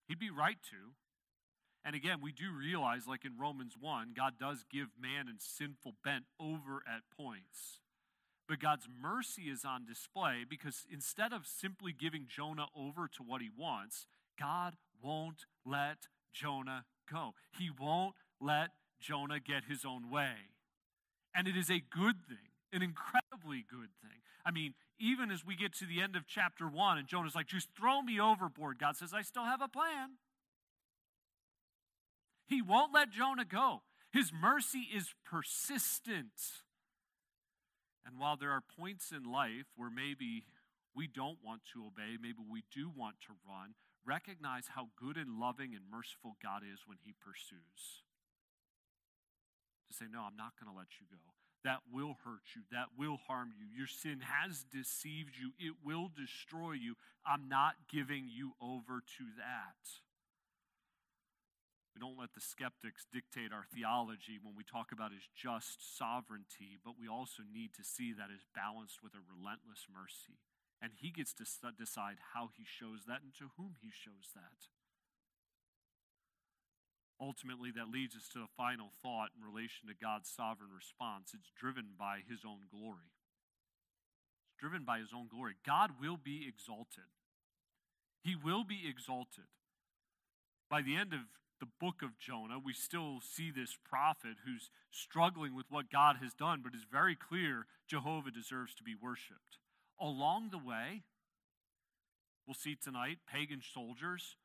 He'd 0.07 0.19
be 0.19 0.29
right 0.29 0.57
to. 0.69 0.93
And 1.83 1.95
again, 1.95 2.17
we 2.21 2.31
do 2.31 2.51
realize, 2.51 3.07
like 3.07 3.25
in 3.25 3.37
Romans 3.39 3.75
1, 3.79 4.13
God 4.15 4.33
does 4.39 4.65
give 4.71 4.87
man 4.99 5.27
and 5.27 5.39
sinful 5.39 5.93
bent 6.03 6.25
over 6.39 6.81
at 6.87 7.01
points. 7.15 7.79
But 8.47 8.59
God's 8.59 8.87
mercy 9.01 9.43
is 9.43 9.63
on 9.65 9.85
display 9.85 10.45
because 10.47 10.85
instead 10.91 11.33
of 11.33 11.45
simply 11.45 11.93
giving 11.93 12.25
Jonah 12.27 12.67
over 12.75 13.07
to 13.07 13.23
what 13.23 13.41
he 13.41 13.49
wants, 13.55 14.07
God 14.39 14.75
won't 15.01 15.45
let 15.65 16.07
Jonah 16.33 16.85
go. 17.11 17.33
He 17.57 17.69
won't 17.69 18.15
let 18.41 18.71
Jonah 18.99 19.39
get 19.39 19.63
his 19.67 19.85
own 19.85 20.09
way. 20.09 20.33
And 21.35 21.47
it 21.47 21.57
is 21.57 21.69
a 21.69 21.79
good 21.79 22.15
thing, 22.27 22.49
an 22.71 22.81
incredibly 22.81 23.65
good 23.69 23.89
thing. 24.01 24.21
I 24.45 24.51
mean, 24.51 24.73
even 24.99 25.31
as 25.31 25.45
we 25.45 25.55
get 25.55 25.73
to 25.75 25.85
the 25.85 26.01
end 26.01 26.15
of 26.15 26.27
chapter 26.27 26.67
one, 26.67 26.97
and 26.97 27.07
Jonah's 27.07 27.35
like, 27.35 27.47
just 27.47 27.69
throw 27.77 28.01
me 28.01 28.19
overboard. 28.19 28.79
God 28.79 28.95
says, 28.95 29.13
I 29.13 29.21
still 29.21 29.43
have 29.43 29.61
a 29.61 29.67
plan. 29.67 30.11
He 32.47 32.61
won't 32.61 32.93
let 32.93 33.11
Jonah 33.11 33.45
go. 33.45 33.81
His 34.11 34.31
mercy 34.31 34.87
is 34.95 35.13
persistent. 35.25 36.63
And 38.05 38.19
while 38.19 38.37
there 38.37 38.51
are 38.51 38.61
points 38.61 39.11
in 39.11 39.29
life 39.29 39.65
where 39.75 39.89
maybe 39.89 40.45
we 40.95 41.07
don't 41.07 41.39
want 41.43 41.61
to 41.73 41.85
obey, 41.87 42.15
maybe 42.21 42.39
we 42.49 42.63
do 42.71 42.89
want 42.95 43.15
to 43.27 43.33
run, 43.43 43.73
recognize 44.05 44.71
how 44.75 44.89
good 44.95 45.17
and 45.17 45.39
loving 45.39 45.73
and 45.73 45.83
merciful 45.91 46.37
God 46.41 46.61
is 46.61 46.85
when 46.85 46.99
He 47.03 47.13
pursues. 47.17 48.05
To 49.89 49.97
say, 49.97 50.05
No, 50.09 50.21
I'm 50.21 50.37
not 50.37 50.53
going 50.55 50.71
to 50.71 50.77
let 50.77 51.01
you 51.01 51.07
go 51.09 51.17
that 51.65 51.81
will 51.91 52.21
hurt 52.23 52.45
you, 52.53 52.61
that 52.71 52.93
will 52.93 53.17
harm 53.27 53.49
you. 53.57 53.65
Your 53.73 53.89
sin 53.89 54.21
has 54.21 54.63
deceived 54.69 55.33
you, 55.33 55.51
it 55.57 55.73
will 55.83 56.13
destroy 56.13 56.77
you. 56.77 56.93
I'm 57.25 57.49
not 57.49 57.89
giving 57.89 58.29
you 58.29 58.53
over 58.61 59.01
to 59.01 59.25
that. 59.41 59.81
We 61.97 62.03
don't 62.03 62.19
let 62.19 62.35
the 62.35 62.43
skeptics 62.43 63.09
dictate 63.09 63.49
our 63.49 63.65
theology 63.73 64.37
when 64.37 64.53
we 64.53 64.67
talk 64.67 64.91
about 64.91 65.15
his 65.15 65.25
just 65.33 65.79
sovereignty, 65.97 66.77
but 66.83 66.99
we 66.99 67.07
also 67.07 67.41
need 67.47 67.73
to 67.79 67.87
see 67.87 68.13
that 68.13 68.29
is 68.29 68.45
balanced 68.53 69.01
with 69.01 69.15
a 69.15 69.23
relentless 69.25 69.87
mercy. 69.89 70.37
And 70.83 70.91
he 70.93 71.09
gets 71.09 71.33
to 71.39 71.47
decide 71.71 72.19
how 72.35 72.51
he 72.51 72.67
shows 72.67 73.07
that 73.07 73.23
and 73.23 73.33
to 73.39 73.55
whom 73.57 73.79
he 73.79 73.89
shows 73.89 74.35
that 74.35 74.67
ultimately 77.19 77.71
that 77.71 77.91
leads 77.91 78.15
us 78.15 78.27
to 78.29 78.39
the 78.39 78.51
final 78.57 78.89
thought 79.01 79.29
in 79.37 79.43
relation 79.45 79.87
to 79.87 79.95
God's 79.95 80.29
sovereign 80.29 80.71
response. 80.75 81.31
It's 81.33 81.51
driven 81.55 81.95
by 81.97 82.19
his 82.27 82.43
own 82.45 82.67
glory. 82.71 83.11
It's 84.47 84.59
driven 84.59 84.83
by 84.83 84.99
his 84.99 85.13
own 85.15 85.27
glory. 85.27 85.55
God 85.65 85.91
will 85.99 86.17
be 86.17 86.45
exalted. 86.47 87.09
He 88.23 88.35
will 88.35 88.63
be 88.63 88.83
exalted. 88.89 89.45
By 90.69 90.81
the 90.81 90.95
end 90.95 91.13
of 91.13 91.21
the 91.59 91.67
book 91.79 92.01
of 92.01 92.19
Jonah, 92.19 92.59
we 92.59 92.73
still 92.73 93.19
see 93.21 93.51
this 93.51 93.77
prophet 93.87 94.37
who's 94.45 94.69
struggling 94.91 95.55
with 95.55 95.67
what 95.69 95.91
God 95.91 96.17
has 96.21 96.33
done, 96.33 96.61
but 96.63 96.73
it's 96.73 96.85
very 96.91 97.15
clear 97.15 97.65
Jehovah 97.87 98.31
deserves 98.31 98.75
to 98.75 98.83
be 98.83 98.95
worshiped. 98.95 99.59
Along 99.99 100.49
the 100.49 100.57
way, 100.57 101.03
we'll 102.45 102.55
see 102.55 102.75
tonight 102.75 103.19
pagan 103.31 103.61
soldiers 103.61 104.35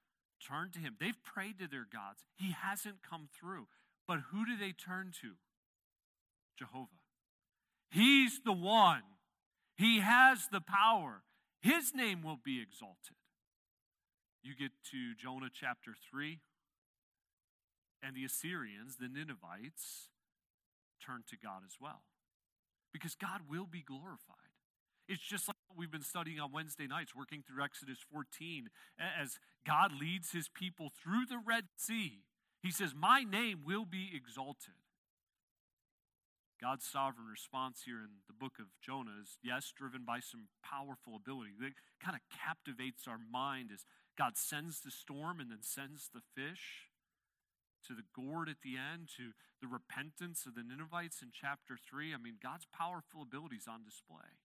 turn 0.47 0.71
to 0.73 0.79
him. 0.79 0.97
They've 0.99 1.23
prayed 1.23 1.59
to 1.59 1.69
their 1.69 1.87
gods. 1.91 2.25
He 2.35 2.53
hasn't 2.53 3.03
come 3.09 3.29
through. 3.39 3.67
But 4.07 4.21
who 4.31 4.45
do 4.45 4.57
they 4.57 4.73
turn 4.73 5.13
to? 5.23 5.33
Jehovah. 6.59 6.89
He's 7.91 8.41
the 8.45 8.53
one. 8.53 9.03
He 9.77 10.01
has 10.01 10.49
the 10.51 10.61
power. 10.61 11.23
His 11.61 11.95
name 11.95 12.23
will 12.23 12.39
be 12.43 12.61
exalted. 12.61 13.17
You 14.43 14.55
get 14.55 14.73
to 14.91 15.15
Jonah 15.15 15.51
chapter 15.53 15.95
3, 16.11 16.41
and 18.03 18.17
the 18.17 18.25
Assyrians, 18.25 18.97
the 18.97 19.09
Ninevites, 19.09 20.09
turn 21.05 21.25
to 21.29 21.37
God 21.37 21.63
as 21.67 21.77
well. 21.81 22.03
Because 22.93 23.15
God 23.15 23.43
will 23.49 23.67
be 23.67 23.83
glorified. 23.83 24.37
It's 25.09 25.23
just 25.23 25.49
like 25.49 25.57
we've 25.77 25.91
been 25.91 26.03
studying 26.03 26.41
on 26.41 26.53
Wednesday 26.53 26.87
nights, 26.87 27.15
working 27.15 27.43
through 27.43 27.63
Exodus 27.63 27.99
14, 28.13 28.69
as 28.99 29.39
God 29.67 29.93
leads 29.93 30.33
his 30.33 30.49
people 30.49 30.91
through 30.91 31.27
the 31.27 31.41
Red 31.45 31.65
Sea. 31.77 32.25
He 32.63 32.71
says, 32.71 32.93
My 32.95 33.23
name 33.23 33.61
will 33.65 33.85
be 33.85 34.11
exalted. 34.15 34.75
God's 36.61 36.85
sovereign 36.85 37.27
response 37.27 37.83
here 37.87 38.05
in 38.05 38.21
the 38.29 38.37
book 38.37 38.61
of 38.61 38.67
Jonah 38.85 39.17
is, 39.23 39.39
yes, 39.43 39.73
driven 39.75 40.05
by 40.05 40.21
some 40.21 40.49
powerful 40.63 41.17
ability. 41.17 41.53
That 41.59 41.73
kind 42.05 42.15
of 42.15 42.21
captivates 42.29 43.09
our 43.09 43.19
mind 43.19 43.71
as 43.73 43.87
God 44.19 44.37
sends 44.37 44.81
the 44.81 44.91
storm 44.91 45.41
and 45.41 45.51
then 45.51 45.63
sends 45.63 46.11
the 46.13 46.21
fish 46.21 46.93
to 47.89 47.95
the 47.95 48.05
gourd 48.13 48.51
at 48.51 48.61
the 48.61 48.77
end, 48.77 49.09
to 49.17 49.33
the 49.63 49.73
repentance 49.73 50.45
of 50.45 50.55
the 50.55 50.63
Ninevites 50.63 51.23
in 51.23 51.33
chapter 51.33 51.79
3. 51.81 52.13
I 52.13 52.19
mean, 52.19 52.37
God's 52.43 52.67
powerful 52.69 53.23
ability 53.23 53.57
is 53.57 53.67
on 53.67 53.83
display 53.83 54.37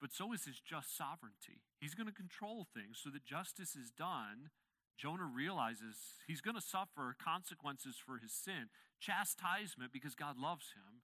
but 0.00 0.12
so 0.12 0.32
is 0.32 0.44
his 0.44 0.60
just 0.60 0.96
sovereignty. 0.96 1.62
He's 1.80 1.94
going 1.94 2.06
to 2.06 2.12
control 2.12 2.66
things 2.72 3.00
so 3.02 3.10
that 3.10 3.24
justice 3.24 3.74
is 3.74 3.90
done. 3.90 4.50
Jonah 4.96 5.30
realizes 5.30 6.18
he's 6.26 6.40
going 6.40 6.56
to 6.56 6.60
suffer 6.60 7.14
consequences 7.22 7.96
for 7.98 8.18
his 8.18 8.32
sin, 8.32 8.70
chastisement 9.00 9.92
because 9.92 10.14
God 10.14 10.38
loves 10.38 10.74
him. 10.74 11.02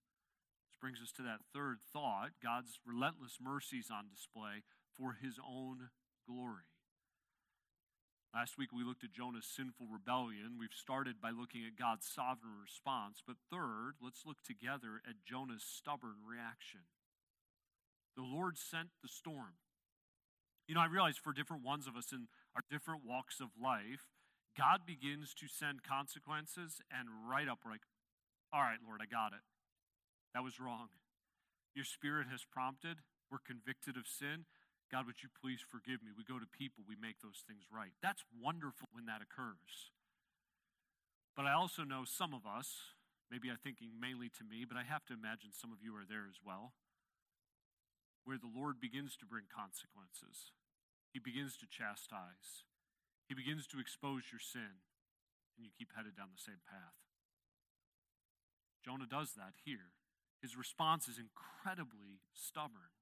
This 0.67 0.79
brings 0.81 1.01
us 1.01 1.13
to 1.13 1.23
that 1.23 1.47
third 1.53 1.79
thought 1.93 2.31
God's 2.43 2.81
relentless 2.85 3.39
mercies 3.41 3.91
on 3.93 4.11
display 4.11 4.67
for 4.97 5.17
his 5.23 5.39
own 5.39 5.91
glory. 6.27 6.67
Last 8.35 8.59
week 8.59 8.75
we 8.75 8.83
looked 8.83 9.05
at 9.05 9.13
Jonah's 9.13 9.47
sinful 9.47 9.87
rebellion. 9.87 10.59
We've 10.59 10.75
started 10.75 11.21
by 11.23 11.31
looking 11.31 11.63
at 11.63 11.79
God's 11.79 12.07
sovereign 12.07 12.59
response. 12.61 13.23
But 13.25 13.37
third, 13.49 13.95
let's 14.03 14.27
look 14.27 14.43
together 14.43 14.99
at 15.09 15.23
Jonah's 15.25 15.63
stubborn 15.63 16.27
reaction. 16.27 16.81
The 18.16 18.23
Lord 18.23 18.59
sent 18.59 18.88
the 19.02 19.09
storm. 19.09 19.59
You 20.66 20.75
know, 20.75 20.80
I 20.80 20.87
realize 20.87 21.18
for 21.18 21.33
different 21.33 21.64
ones 21.64 21.87
of 21.87 21.97
us 21.97 22.12
in 22.12 22.28
our 22.54 22.62
different 22.71 23.02
walks 23.04 23.40
of 23.40 23.50
life, 23.61 24.09
God 24.56 24.87
begins 24.87 25.35
to 25.35 25.50
send 25.50 25.83
consequences, 25.83 26.80
and 26.88 27.11
right 27.28 27.49
up, 27.50 27.61
we're 27.64 27.75
like, 27.75 27.88
all 28.54 28.62
right, 28.62 28.78
Lord, 28.87 29.02
I 29.02 29.11
got 29.11 29.35
it. 29.35 29.42
That 30.33 30.47
was 30.47 30.62
wrong. 30.62 30.94
Your 31.75 31.85
spirit 31.85 32.30
has 32.30 32.47
prompted. 32.47 33.02
We're 33.30 33.42
convicted 33.42 33.99
of 33.99 34.06
sin. 34.06 34.47
God, 34.94 35.11
would 35.11 35.26
you 35.26 35.28
please 35.28 35.59
forgive 35.59 36.06
me? 36.06 36.14
We 36.14 36.23
go 36.23 36.38
to 36.38 36.47
people, 36.47 36.87
we 36.87 36.94
make 36.94 37.18
those 37.18 37.42
things 37.42 37.66
right. 37.66 37.90
That's 37.99 38.23
wonderful 38.30 38.87
when 38.94 39.11
that 39.11 39.26
occurs. 39.26 39.90
But 41.35 41.50
I 41.50 41.52
also 41.52 41.83
know 41.83 42.06
some 42.06 42.30
of 42.30 42.47
us, 42.47 42.94
maybe 43.26 43.50
I'm 43.50 43.59
thinking 43.59 43.99
mainly 43.99 44.30
to 44.38 44.47
me, 44.47 44.62
but 44.62 44.78
I 44.78 44.87
have 44.87 45.02
to 45.11 45.14
imagine 45.18 45.50
some 45.50 45.75
of 45.75 45.83
you 45.83 45.99
are 45.99 46.06
there 46.06 46.30
as 46.30 46.38
well 46.47 46.78
where 48.25 48.40
the 48.40 48.50
Lord 48.50 48.81
begins 48.81 49.16
to 49.21 49.28
bring 49.28 49.45
consequences. 49.49 50.52
He 51.12 51.21
begins 51.21 51.57
to 51.61 51.71
chastise. 51.71 52.64
He 53.28 53.35
begins 53.35 53.66
to 53.69 53.81
expose 53.81 54.33
your 54.33 54.40
sin, 54.40 54.83
and 55.57 55.64
you 55.64 55.71
keep 55.76 55.93
headed 55.97 56.16
down 56.16 56.35
the 56.35 56.43
same 56.43 56.61
path. 56.69 56.99
Jonah 58.85 59.09
does 59.09 59.33
that 59.37 59.57
here. 59.64 59.97
His 60.43 60.57
response 60.57 61.09
is 61.09 61.16
incredibly 61.16 62.21
stubborn. 62.35 62.93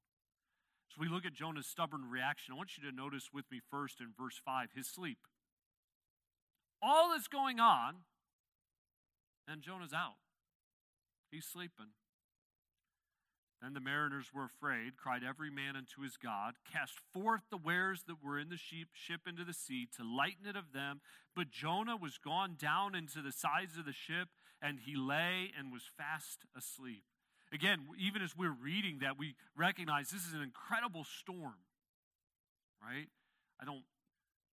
So 0.91 1.01
we 1.01 1.09
look 1.09 1.25
at 1.25 1.33
Jonah's 1.33 1.67
stubborn 1.67 2.11
reaction. 2.11 2.55
I 2.55 2.57
want 2.57 2.77
you 2.77 2.89
to 2.89 2.95
notice 2.95 3.31
with 3.33 3.51
me 3.51 3.61
first 3.71 3.99
in 3.99 4.15
verse 4.17 4.41
5 4.45 4.69
his 4.77 4.87
sleep. 4.87 5.19
All 6.83 7.15
is 7.15 7.27
going 7.27 7.59
on, 7.59 8.05
and 9.49 9.63
Jonah's 9.63 9.93
out. 9.93 10.21
He's 11.31 11.47
sleeping. 11.47 11.95
Then 13.63 13.75
the 13.75 13.81
mariners 13.81 14.35
were 14.35 14.45
afraid, 14.45 14.97
cried 14.97 15.23
every 15.23 15.49
man 15.49 15.77
unto 15.77 16.03
his 16.03 16.17
God, 16.17 16.55
cast 16.71 16.99
forth 17.15 17.43
the 17.49 17.57
wares 17.57 18.03
that 18.09 18.23
were 18.23 18.37
in 18.37 18.49
the 18.49 18.57
sheep, 18.57 18.89
ship 18.93 19.21
into 19.29 19.45
the 19.45 19.55
sea 19.55 19.87
to 19.97 20.03
lighten 20.03 20.47
it 20.49 20.57
of 20.57 20.73
them. 20.73 21.01
But 21.37 21.51
Jonah 21.51 21.97
was 21.97 22.19
gone 22.19 22.57
down 22.59 22.97
into 22.97 23.23
the 23.23 23.31
sides 23.31 23.79
of 23.79 23.85
the 23.85 23.93
ship, 23.93 24.29
and 24.61 24.81
he 24.81 24.97
lay 24.97 25.53
and 25.57 25.71
was 25.73 25.83
fast 25.97 26.41
asleep. 26.59 27.05
Again, 27.53 27.87
even 28.01 28.21
as 28.21 28.37
we're 28.37 28.51
reading 28.51 28.99
that, 29.03 29.17
we 29.17 29.37
recognize 29.57 30.11
this 30.11 30.27
is 30.27 30.35
an 30.35 30.43
incredible 30.43 31.05
storm, 31.05 31.63
right? 32.83 33.07
I 33.61 33.65
don't, 33.65 33.85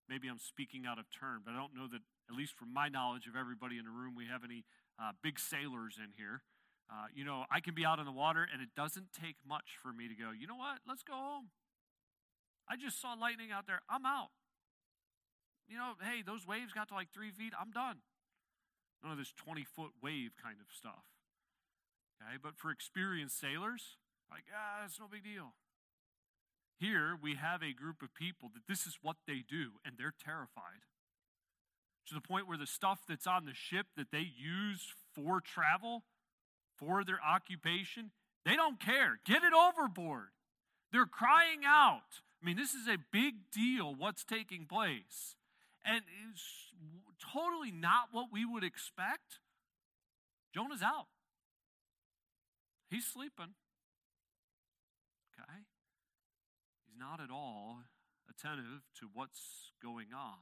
maybe 0.07 0.27
I'm 0.27 0.37
speaking 0.37 0.85
out 0.85 0.99
of 0.99 1.05
turn, 1.09 1.41
but 1.43 1.55
I 1.55 1.57
don't 1.57 1.73
know 1.73 1.87
that 1.87 2.01
at 2.29 2.35
least 2.35 2.53
from 2.53 2.71
my 2.71 2.89
knowledge 2.89 3.25
of 3.25 3.35
everybody 3.35 3.79
in 3.79 3.85
the 3.85 3.91
room, 3.91 4.13
we 4.15 4.27
have 4.27 4.43
any 4.43 4.65
uh, 5.01 5.13
big 5.23 5.39
sailors 5.39 5.97
in 5.97 6.11
here. 6.15 6.43
Uh, 6.89 7.05
you 7.13 7.23
know, 7.23 7.45
I 7.51 7.59
can 7.59 7.75
be 7.75 7.85
out 7.85 7.99
on 7.99 8.05
the 8.05 8.11
water 8.11 8.47
and 8.51 8.61
it 8.61 8.69
doesn't 8.75 9.13
take 9.13 9.35
much 9.47 9.77
for 9.81 9.93
me 9.93 10.07
to 10.07 10.15
go, 10.15 10.31
you 10.31 10.47
know 10.47 10.57
what, 10.57 10.79
let's 10.87 11.03
go 11.03 11.13
home. 11.13 11.49
I 12.67 12.75
just 12.75 13.01
saw 13.01 13.13
lightning 13.13 13.51
out 13.51 13.67
there. 13.67 13.81
I'm 13.89 14.05
out. 14.05 14.29
You 15.67 15.77
know, 15.77 15.93
hey, 16.01 16.23
those 16.25 16.47
waves 16.47 16.73
got 16.73 16.87
to 16.89 16.95
like 16.95 17.13
three 17.13 17.29
feet. 17.29 17.53
I'm 17.59 17.71
done. 17.71 18.01
None 19.03 19.11
of 19.11 19.17
this 19.17 19.33
20 19.33 19.63
foot 19.63 19.91
wave 20.01 20.31
kind 20.41 20.57
of 20.59 20.67
stuff. 20.73 21.05
Okay, 22.21 22.37
but 22.41 22.57
for 22.57 22.69
experienced 22.69 23.39
sailors, 23.39 23.97
like, 24.29 24.43
ah, 24.53 24.85
it's 24.85 24.99
no 24.99 25.07
big 25.07 25.23
deal. 25.23 25.53
Here 26.79 27.17
we 27.21 27.35
have 27.35 27.61
a 27.61 27.73
group 27.73 28.01
of 28.01 28.13
people 28.13 28.49
that 28.53 28.67
this 28.67 28.85
is 28.85 28.99
what 29.01 29.17
they 29.27 29.43
do, 29.47 29.79
and 29.85 29.95
they're 29.97 30.13
terrified. 30.13 30.87
To 32.07 32.13
the 32.13 32.21
point 32.21 32.47
where 32.47 32.57
the 32.57 32.67
stuff 32.67 33.01
that's 33.07 33.27
on 33.27 33.45
the 33.45 33.53
ship 33.53 33.87
that 33.95 34.11
they 34.11 34.25
use 34.25 34.93
for 35.13 35.39
travel, 35.39 36.03
for 36.79 37.03
their 37.03 37.19
occupation, 37.23 38.11
they 38.45 38.55
don't 38.55 38.79
care. 38.79 39.19
Get 39.25 39.43
it 39.43 39.53
overboard. 39.53 40.29
They're 40.91 41.05
crying 41.05 41.61
out. 41.65 42.21
I 42.41 42.45
mean, 42.45 42.55
this 42.55 42.73
is 42.73 42.87
a 42.87 42.97
big 43.11 43.51
deal 43.51 43.93
what's 43.93 44.23
taking 44.23 44.65
place. 44.65 45.35
And 45.85 46.01
it's 46.31 46.43
totally 47.33 47.71
not 47.71 48.09
what 48.11 48.27
we 48.31 48.45
would 48.45 48.63
expect. 48.63 49.39
Jonah's 50.53 50.81
out. 50.81 51.07
He's 52.89 53.05
sleeping. 53.05 53.53
Okay? 55.33 55.59
He's 56.87 56.99
not 56.99 57.19
at 57.19 57.29
all 57.31 57.79
attentive 58.29 58.83
to 58.99 59.09
what's 59.13 59.71
going 59.81 60.07
on. 60.15 60.39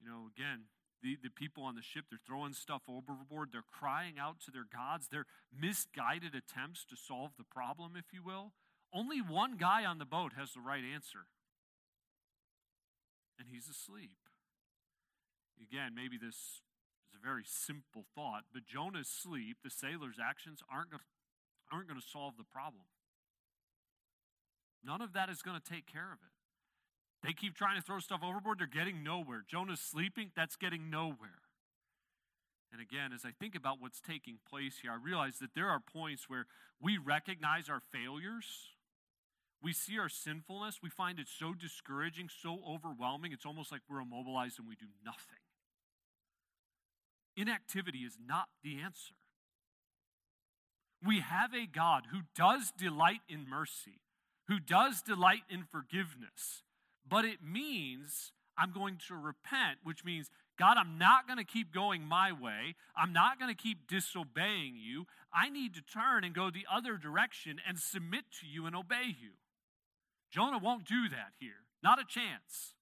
You 0.00 0.08
know, 0.08 0.30
again, 0.36 0.64
the, 1.02 1.16
the 1.22 1.30
people 1.30 1.62
on 1.62 1.74
the 1.74 1.82
ship, 1.82 2.06
they're 2.10 2.18
throwing 2.26 2.52
stuff 2.52 2.82
overboard. 2.88 3.50
They're 3.52 3.62
crying 3.62 4.14
out 4.20 4.40
to 4.46 4.50
their 4.50 4.66
gods. 4.70 5.08
They're 5.10 5.26
misguided 5.54 6.34
attempts 6.34 6.84
to 6.86 6.96
solve 6.96 7.32
the 7.38 7.44
problem, 7.44 7.92
if 7.96 8.12
you 8.12 8.22
will. 8.22 8.52
Only 8.92 9.20
one 9.20 9.56
guy 9.56 9.84
on 9.84 9.98
the 9.98 10.04
boat 10.04 10.32
has 10.36 10.52
the 10.52 10.60
right 10.60 10.82
answer, 10.82 11.28
and 13.38 13.48
he's 13.50 13.68
asleep. 13.68 14.16
Again, 15.60 15.92
maybe 15.94 16.16
this 16.16 16.34
is 16.34 17.14
a 17.14 17.24
very 17.24 17.44
simple 17.44 18.06
thought, 18.14 18.44
but 18.52 18.64
Jonah's 18.64 19.08
sleep, 19.08 19.58
the 19.62 19.70
sailor's 19.70 20.18
actions, 20.22 20.62
aren't 20.72 20.90
going 20.90 21.02
aren't 21.70 21.86
going 21.86 22.00
to 22.00 22.06
solve 22.06 22.36
the 22.38 22.44
problem. 22.44 22.84
None 24.82 25.02
of 25.02 25.12
that 25.12 25.28
is 25.28 25.42
going 25.42 25.60
to 25.60 25.62
take 25.62 25.86
care 25.86 26.12
of 26.12 26.18
it. 26.22 26.37
They 27.22 27.32
keep 27.32 27.56
trying 27.56 27.76
to 27.76 27.82
throw 27.82 27.98
stuff 27.98 28.20
overboard, 28.22 28.60
they're 28.60 28.66
getting 28.66 29.02
nowhere. 29.02 29.44
Jonah's 29.46 29.80
sleeping, 29.80 30.30
that's 30.36 30.56
getting 30.56 30.90
nowhere. 30.90 31.42
And 32.70 32.80
again, 32.80 33.12
as 33.14 33.24
I 33.24 33.30
think 33.38 33.54
about 33.54 33.80
what's 33.80 34.00
taking 34.00 34.38
place 34.48 34.76
here, 34.82 34.92
I 34.92 34.96
realize 35.02 35.38
that 35.38 35.54
there 35.54 35.68
are 35.68 35.80
points 35.80 36.28
where 36.28 36.46
we 36.80 36.98
recognize 36.98 37.68
our 37.68 37.80
failures. 37.80 38.44
We 39.62 39.72
see 39.72 39.98
our 39.98 40.08
sinfulness. 40.08 40.80
We 40.82 40.90
find 40.90 41.18
it 41.18 41.26
so 41.28 41.54
discouraging, 41.54 42.28
so 42.42 42.58
overwhelming, 42.68 43.32
it's 43.32 43.46
almost 43.46 43.72
like 43.72 43.80
we're 43.88 44.00
immobilized 44.00 44.58
and 44.58 44.68
we 44.68 44.76
do 44.76 44.86
nothing. 45.04 45.40
Inactivity 47.36 48.00
is 48.00 48.18
not 48.24 48.48
the 48.62 48.80
answer. 48.80 49.14
We 51.04 51.20
have 51.20 51.54
a 51.54 51.66
God 51.66 52.08
who 52.10 52.22
does 52.34 52.72
delight 52.76 53.20
in 53.28 53.48
mercy, 53.48 54.00
who 54.48 54.58
does 54.58 55.02
delight 55.02 55.42
in 55.48 55.64
forgiveness, 55.70 56.64
but 57.08 57.24
it 57.24 57.38
means 57.42 58.32
I'm 58.56 58.72
going 58.72 58.98
to 59.08 59.14
repent, 59.14 59.78
which 59.84 60.04
means, 60.04 60.30
God, 60.58 60.76
I'm 60.76 60.98
not 60.98 61.26
going 61.26 61.38
to 61.38 61.44
keep 61.44 61.72
going 61.72 62.02
my 62.02 62.32
way. 62.32 62.74
I'm 62.96 63.12
not 63.12 63.38
going 63.38 63.54
to 63.54 63.60
keep 63.60 63.86
disobeying 63.86 64.74
you. 64.76 65.06
I 65.32 65.48
need 65.48 65.74
to 65.74 65.80
turn 65.80 66.24
and 66.24 66.34
go 66.34 66.50
the 66.50 66.66
other 66.70 66.96
direction 66.96 67.60
and 67.66 67.78
submit 67.78 68.24
to 68.40 68.46
you 68.46 68.66
and 68.66 68.74
obey 68.74 69.06
you. 69.06 69.32
Jonah 70.30 70.58
won't 70.58 70.86
do 70.86 71.08
that 71.08 71.32
here. 71.38 71.64
Not 71.82 72.00
a 72.00 72.04
chance. 72.04 72.74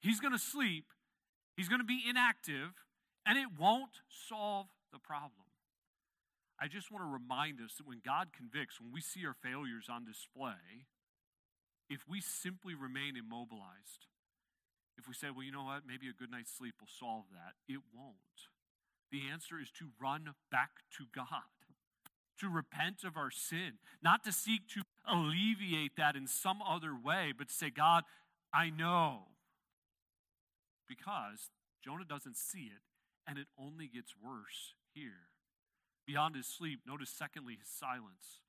He's 0.00 0.20
going 0.20 0.32
to 0.32 0.38
sleep, 0.38 0.84
he's 1.56 1.68
going 1.68 1.80
to 1.80 1.86
be 1.86 2.02
inactive, 2.08 2.72
and 3.26 3.38
it 3.38 3.48
won't 3.58 4.02
solve 4.28 4.66
the 4.92 4.98
problem. 4.98 5.48
I 6.60 6.68
just 6.68 6.92
want 6.92 7.04
to 7.04 7.08
remind 7.08 7.58
us 7.60 7.74
that 7.78 7.86
when 7.86 8.00
God 8.04 8.28
convicts, 8.36 8.80
when 8.80 8.92
we 8.92 9.00
see 9.00 9.26
our 9.26 9.34
failures 9.34 9.86
on 9.90 10.04
display, 10.04 10.86
if 11.88 12.08
we 12.08 12.20
simply 12.20 12.74
remain 12.74 13.16
immobilized, 13.16 14.06
if 14.96 15.08
we 15.08 15.14
say, 15.14 15.28
well, 15.30 15.44
you 15.44 15.52
know 15.52 15.64
what, 15.64 15.82
maybe 15.86 16.08
a 16.08 16.12
good 16.12 16.30
night's 16.30 16.56
sleep 16.56 16.74
will 16.80 16.88
solve 16.88 17.24
that, 17.32 17.54
it 17.68 17.80
won't. 17.94 18.48
The 19.10 19.22
answer 19.32 19.60
is 19.60 19.70
to 19.78 19.86
run 20.00 20.34
back 20.50 20.70
to 20.98 21.04
God, 21.14 21.42
to 22.40 22.48
repent 22.48 23.04
of 23.04 23.16
our 23.16 23.30
sin, 23.30 23.74
not 24.02 24.24
to 24.24 24.32
seek 24.32 24.68
to 24.74 24.82
alleviate 25.06 25.96
that 25.96 26.16
in 26.16 26.26
some 26.26 26.62
other 26.62 26.94
way, 26.94 27.32
but 27.36 27.48
to 27.48 27.54
say, 27.54 27.70
God, 27.70 28.04
I 28.52 28.70
know. 28.70 29.28
Because 30.88 31.50
Jonah 31.84 32.04
doesn't 32.08 32.36
see 32.36 32.70
it, 32.70 32.82
and 33.26 33.38
it 33.38 33.46
only 33.58 33.88
gets 33.88 34.14
worse 34.22 34.74
here. 34.94 35.28
Beyond 36.06 36.36
his 36.36 36.46
sleep, 36.46 36.80
notice 36.86 37.10
secondly 37.10 37.56
his 37.58 37.68
silence. 37.68 38.40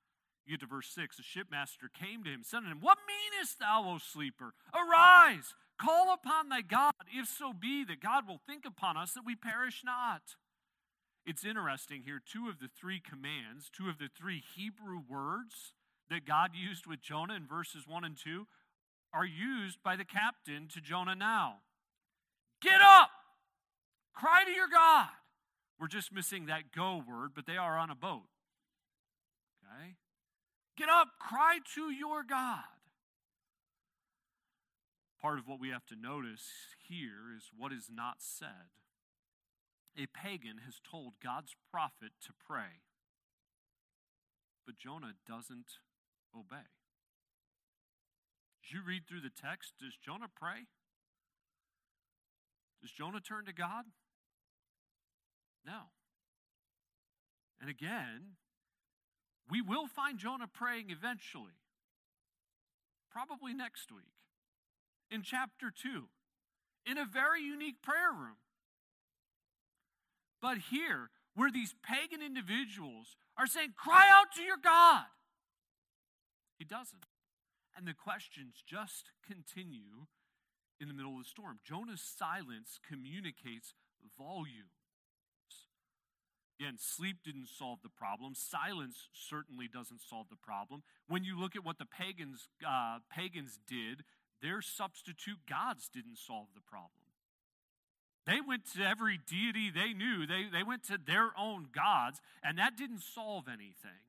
You 0.46 0.56
get 0.56 0.60
to 0.60 0.66
verse 0.66 0.88
6. 0.94 1.16
The 1.16 1.22
shipmaster 1.22 1.88
came 1.92 2.22
to 2.24 2.30
him, 2.30 2.42
said 2.44 2.60
to 2.60 2.66
him, 2.66 2.78
What 2.80 2.98
meanest 3.06 3.58
thou, 3.58 3.84
O 3.86 3.98
sleeper? 3.98 4.54
Arise, 4.72 5.54
call 5.80 6.14
upon 6.14 6.48
thy 6.48 6.62
God, 6.62 6.94
if 7.12 7.26
so 7.28 7.52
be 7.52 7.84
that 7.84 8.00
God 8.00 8.28
will 8.28 8.40
think 8.46 8.64
upon 8.64 8.96
us 8.96 9.12
that 9.14 9.26
we 9.26 9.34
perish 9.34 9.82
not. 9.84 10.36
It's 11.26 11.44
interesting 11.44 12.02
here, 12.04 12.20
two 12.24 12.48
of 12.48 12.60
the 12.60 12.68
three 12.68 13.00
commands, 13.00 13.68
two 13.76 13.88
of 13.88 13.98
the 13.98 14.08
three 14.08 14.40
Hebrew 14.54 15.00
words 15.08 15.72
that 16.08 16.24
God 16.24 16.50
used 16.54 16.86
with 16.86 17.02
Jonah 17.02 17.34
in 17.34 17.48
verses 17.48 17.82
1 17.86 18.04
and 18.04 18.16
2 18.16 18.46
are 19.12 19.26
used 19.26 19.82
by 19.82 19.96
the 19.96 20.04
captain 20.04 20.68
to 20.72 20.80
Jonah 20.80 21.16
now. 21.16 21.56
Get 22.62 22.80
up! 22.80 23.10
Cry 24.14 24.44
to 24.44 24.50
your 24.50 24.68
God. 24.68 25.08
We're 25.80 25.88
just 25.88 26.12
missing 26.12 26.46
that 26.46 26.72
go 26.74 27.02
word, 27.06 27.32
but 27.34 27.46
they 27.46 27.56
are 27.56 27.76
on 27.76 27.90
a 27.90 27.94
boat. 27.94 28.28
Okay? 29.64 29.96
Get 30.76 30.88
up, 30.88 31.08
cry 31.18 31.58
to 31.74 31.90
your 31.90 32.22
God. 32.22 32.64
Part 35.20 35.38
of 35.38 35.48
what 35.48 35.58
we 35.58 35.70
have 35.70 35.86
to 35.86 35.96
notice 35.96 36.48
here 36.86 37.34
is 37.36 37.50
what 37.56 37.72
is 37.72 37.88
not 37.92 38.16
said. 38.18 38.70
A 39.98 40.06
pagan 40.06 40.58
has 40.66 40.74
told 40.88 41.14
God's 41.22 41.56
prophet 41.70 42.12
to 42.26 42.32
pray, 42.46 42.84
but 44.66 44.76
Jonah 44.76 45.14
doesn't 45.26 45.80
obey. 46.36 46.68
As 48.62 48.72
you 48.72 48.80
read 48.86 49.08
through 49.08 49.22
the 49.22 49.30
text, 49.30 49.72
does 49.80 49.96
Jonah 49.96 50.28
pray? 50.34 50.66
Does 52.82 52.90
Jonah 52.90 53.20
turn 53.20 53.46
to 53.46 53.54
God? 53.54 53.86
No. 55.64 55.90
And 57.60 57.70
again, 57.70 58.36
we 59.50 59.62
will 59.62 59.86
find 59.86 60.18
Jonah 60.18 60.48
praying 60.52 60.86
eventually, 60.90 61.58
probably 63.10 63.54
next 63.54 63.92
week, 63.92 64.12
in 65.10 65.22
chapter 65.22 65.70
2, 65.70 66.04
in 66.86 66.98
a 66.98 67.04
very 67.04 67.42
unique 67.42 67.82
prayer 67.82 68.12
room. 68.12 68.36
But 70.42 70.58
here, 70.70 71.10
where 71.34 71.50
these 71.50 71.74
pagan 71.82 72.24
individuals 72.24 73.16
are 73.36 73.46
saying, 73.46 73.74
Cry 73.76 74.06
out 74.12 74.34
to 74.36 74.42
your 74.42 74.58
God, 74.62 75.04
he 76.58 76.64
doesn't. 76.64 77.06
And 77.76 77.86
the 77.86 77.94
questions 77.94 78.62
just 78.66 79.10
continue 79.26 80.08
in 80.80 80.88
the 80.88 80.94
middle 80.94 81.12
of 81.12 81.24
the 81.24 81.28
storm. 81.28 81.58
Jonah's 81.62 82.00
silence 82.00 82.80
communicates 82.88 83.74
volume. 84.16 84.72
Again, 86.58 86.76
sleep 86.78 87.18
didn't 87.24 87.48
solve 87.48 87.80
the 87.82 87.90
problem. 87.90 88.34
Silence 88.34 89.08
certainly 89.12 89.68
doesn't 89.68 90.00
solve 90.00 90.28
the 90.30 90.36
problem. 90.36 90.82
When 91.06 91.22
you 91.22 91.38
look 91.38 91.54
at 91.54 91.64
what 91.64 91.78
the 91.78 91.84
pagans, 91.84 92.48
uh, 92.66 92.98
pagans 93.10 93.58
did, 93.68 94.04
their 94.40 94.62
substitute 94.62 95.38
gods 95.48 95.88
didn't 95.92 96.16
solve 96.16 96.48
the 96.54 96.62
problem. 96.62 96.90
They 98.26 98.40
went 98.40 98.72
to 98.74 98.82
every 98.82 99.18
deity 99.18 99.70
they 99.70 99.92
knew, 99.92 100.26
they, 100.26 100.46
they 100.50 100.64
went 100.64 100.82
to 100.84 100.98
their 100.98 101.30
own 101.38 101.68
gods, 101.72 102.20
and 102.42 102.58
that 102.58 102.76
didn't 102.76 103.02
solve 103.02 103.44
anything. 103.48 104.02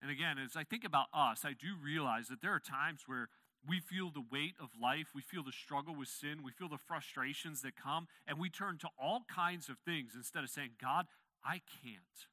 And 0.00 0.10
again, 0.10 0.36
as 0.38 0.56
I 0.56 0.64
think 0.64 0.84
about 0.84 1.06
us, 1.12 1.44
I 1.44 1.52
do 1.52 1.74
realize 1.82 2.28
that 2.28 2.40
there 2.40 2.52
are 2.52 2.60
times 2.60 3.02
where 3.06 3.28
we 3.68 3.78
feel 3.78 4.10
the 4.10 4.24
weight 4.32 4.54
of 4.60 4.70
life, 4.80 5.06
we 5.14 5.22
feel 5.22 5.44
the 5.44 5.52
struggle 5.52 5.94
with 5.94 6.08
sin, 6.08 6.42
we 6.42 6.50
feel 6.50 6.68
the 6.68 6.78
frustrations 6.78 7.62
that 7.62 7.76
come, 7.76 8.08
and 8.26 8.38
we 8.38 8.50
turn 8.50 8.78
to 8.78 8.88
all 9.00 9.24
kinds 9.32 9.68
of 9.68 9.76
things 9.84 10.12
instead 10.16 10.42
of 10.42 10.50
saying, 10.50 10.70
God, 10.80 11.06
I 11.44 11.60
can't. 11.82 12.28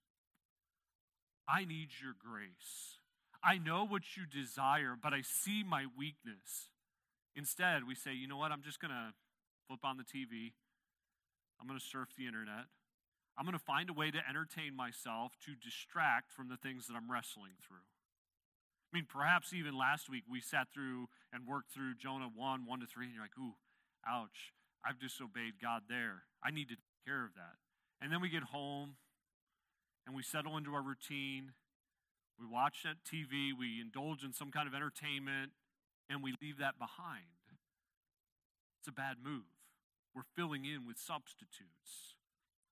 I 1.48 1.65
need 1.65 1.89
your 2.02 2.13
grace. 2.13 3.00
I 3.43 3.58
know 3.58 3.86
what 3.86 4.17
you 4.17 4.26
desire, 4.26 4.95
but 5.02 5.13
I 5.13 5.22
see 5.22 5.63
my 5.63 5.86
weakness. 5.98 6.69
Instead, 7.36 7.88
we 7.88 7.95
say, 7.95 8.13
you 8.13 8.28
know 8.28 8.38
what? 8.38 8.52
I'm 8.52 8.62
just 8.62 8.80
going 8.80 8.91
to 8.91 9.13
flip 9.67 9.80
on 9.84 9.98
the 9.98 10.04
TV. 10.04 10.54
I'm 11.60 11.67
going 11.67 11.80
to 11.80 11.86
surf 11.86 12.10
the 12.17 12.28
internet. 12.28 12.67
I'm 13.38 13.45
going 13.45 13.58
to 13.58 13.63
find 13.63 13.89
a 13.89 13.93
way 13.93 14.12
to 14.12 14.19
entertain 14.28 14.76
myself 14.76 15.34
to 15.45 15.56
distract 15.56 16.32
from 16.32 16.50
the 16.50 16.58
things 16.58 16.88
that 16.88 16.95
I'm 16.95 17.10
wrestling 17.10 17.56
through. 17.65 17.88
I 18.91 18.98
mean, 18.98 19.08
perhaps 19.08 19.54
even 19.54 19.78
last 19.78 20.10
week 20.10 20.24
we 20.30 20.41
sat 20.41 20.67
through 20.74 21.08
and 21.32 21.48
worked 21.48 21.72
through 21.72 21.95
Jonah 21.95 22.30
1, 22.34 22.65
1 22.65 22.80
to 22.80 22.86
3, 22.86 23.06
and 23.06 23.13
you're 23.13 23.24
like, 23.24 23.38
ooh, 23.39 23.56
ouch, 24.06 24.52
I've 24.84 25.00
disobeyed 25.00 25.62
God 25.62 25.84
there. 25.88 26.24
I 26.43 26.52
need 26.52 26.67
to 26.69 26.76
take 26.76 27.06
care 27.06 27.24
of 27.24 27.34
that. 27.36 27.62
And 28.01 28.12
then 28.12 28.21
we 28.21 28.29
get 28.29 28.43
home 28.43 28.95
and 30.05 30.15
we 30.15 30.23
settle 30.23 30.57
into 30.57 30.73
our 30.73 30.81
routine. 30.81 31.51
We 32.39 32.45
watch 32.47 32.83
that 32.83 33.03
TV, 33.03 33.51
we 33.57 33.81
indulge 33.81 34.23
in 34.23 34.31
some 34.31 34.49
kind 34.49 34.67
of 34.67 34.73
entertainment, 34.73 35.51
and 36.09 36.23
we 36.23 36.33
leave 36.41 36.57
that 36.59 36.79
behind. 36.79 37.35
It's 38.79 38.88
a 38.88 38.93
bad 38.93 39.17
move. 39.21 39.43
We're 40.15 40.27
filling 40.35 40.63
in 40.63 40.88
with 40.88 40.97
substitutes. 40.97 42.15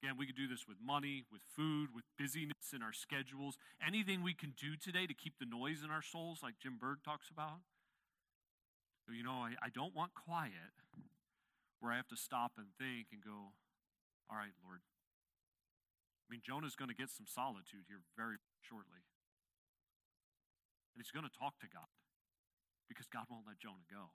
Again, 0.01 0.15
we 0.17 0.25
could 0.25 0.35
do 0.35 0.47
this 0.47 0.67
with 0.67 0.77
money, 0.83 1.25
with 1.31 1.41
food, 1.55 1.89
with 1.93 2.05
busyness 2.17 2.71
in 2.73 2.81
our 2.81 2.93
schedules. 2.93 3.57
Anything 3.85 4.23
we 4.23 4.33
can 4.33 4.53
do 4.55 4.77
today 4.77 5.05
to 5.05 5.13
keep 5.13 5.33
the 5.39 5.45
noise 5.45 5.83
in 5.83 5.89
our 5.91 6.01
souls, 6.01 6.39
like 6.41 6.59
Jim 6.61 6.77
Berg 6.79 6.99
talks 7.03 7.29
about. 7.29 7.59
You 9.11 9.23
know, 9.23 9.43
I, 9.43 9.55
I 9.61 9.69
don't 9.73 9.95
want 9.95 10.13
quiet 10.13 10.75
where 11.79 11.91
I 11.91 11.95
have 11.95 12.07
to 12.09 12.17
stop 12.17 12.53
and 12.57 12.67
think 12.77 13.07
and 13.11 13.23
go, 13.23 13.53
all 14.29 14.37
right, 14.37 14.51
Lord. 14.63 14.81
I 16.27 16.35
mean, 16.35 16.43
Jonah's 16.43 16.75
going 16.75 16.91
to 16.91 16.97
get 16.97 17.07
some 17.07 17.25
solitude 17.25 17.87
here 17.87 18.03
very 18.19 18.35
shortly. 18.59 19.07
And 20.91 20.99
he's 20.99 21.15
going 21.15 21.23
to 21.23 21.31
talk 21.31 21.55
to 21.63 21.71
God 21.71 21.87
because 22.91 23.07
God 23.07 23.31
won't 23.31 23.47
let 23.47 23.63
Jonah 23.63 23.87
go 23.87 24.11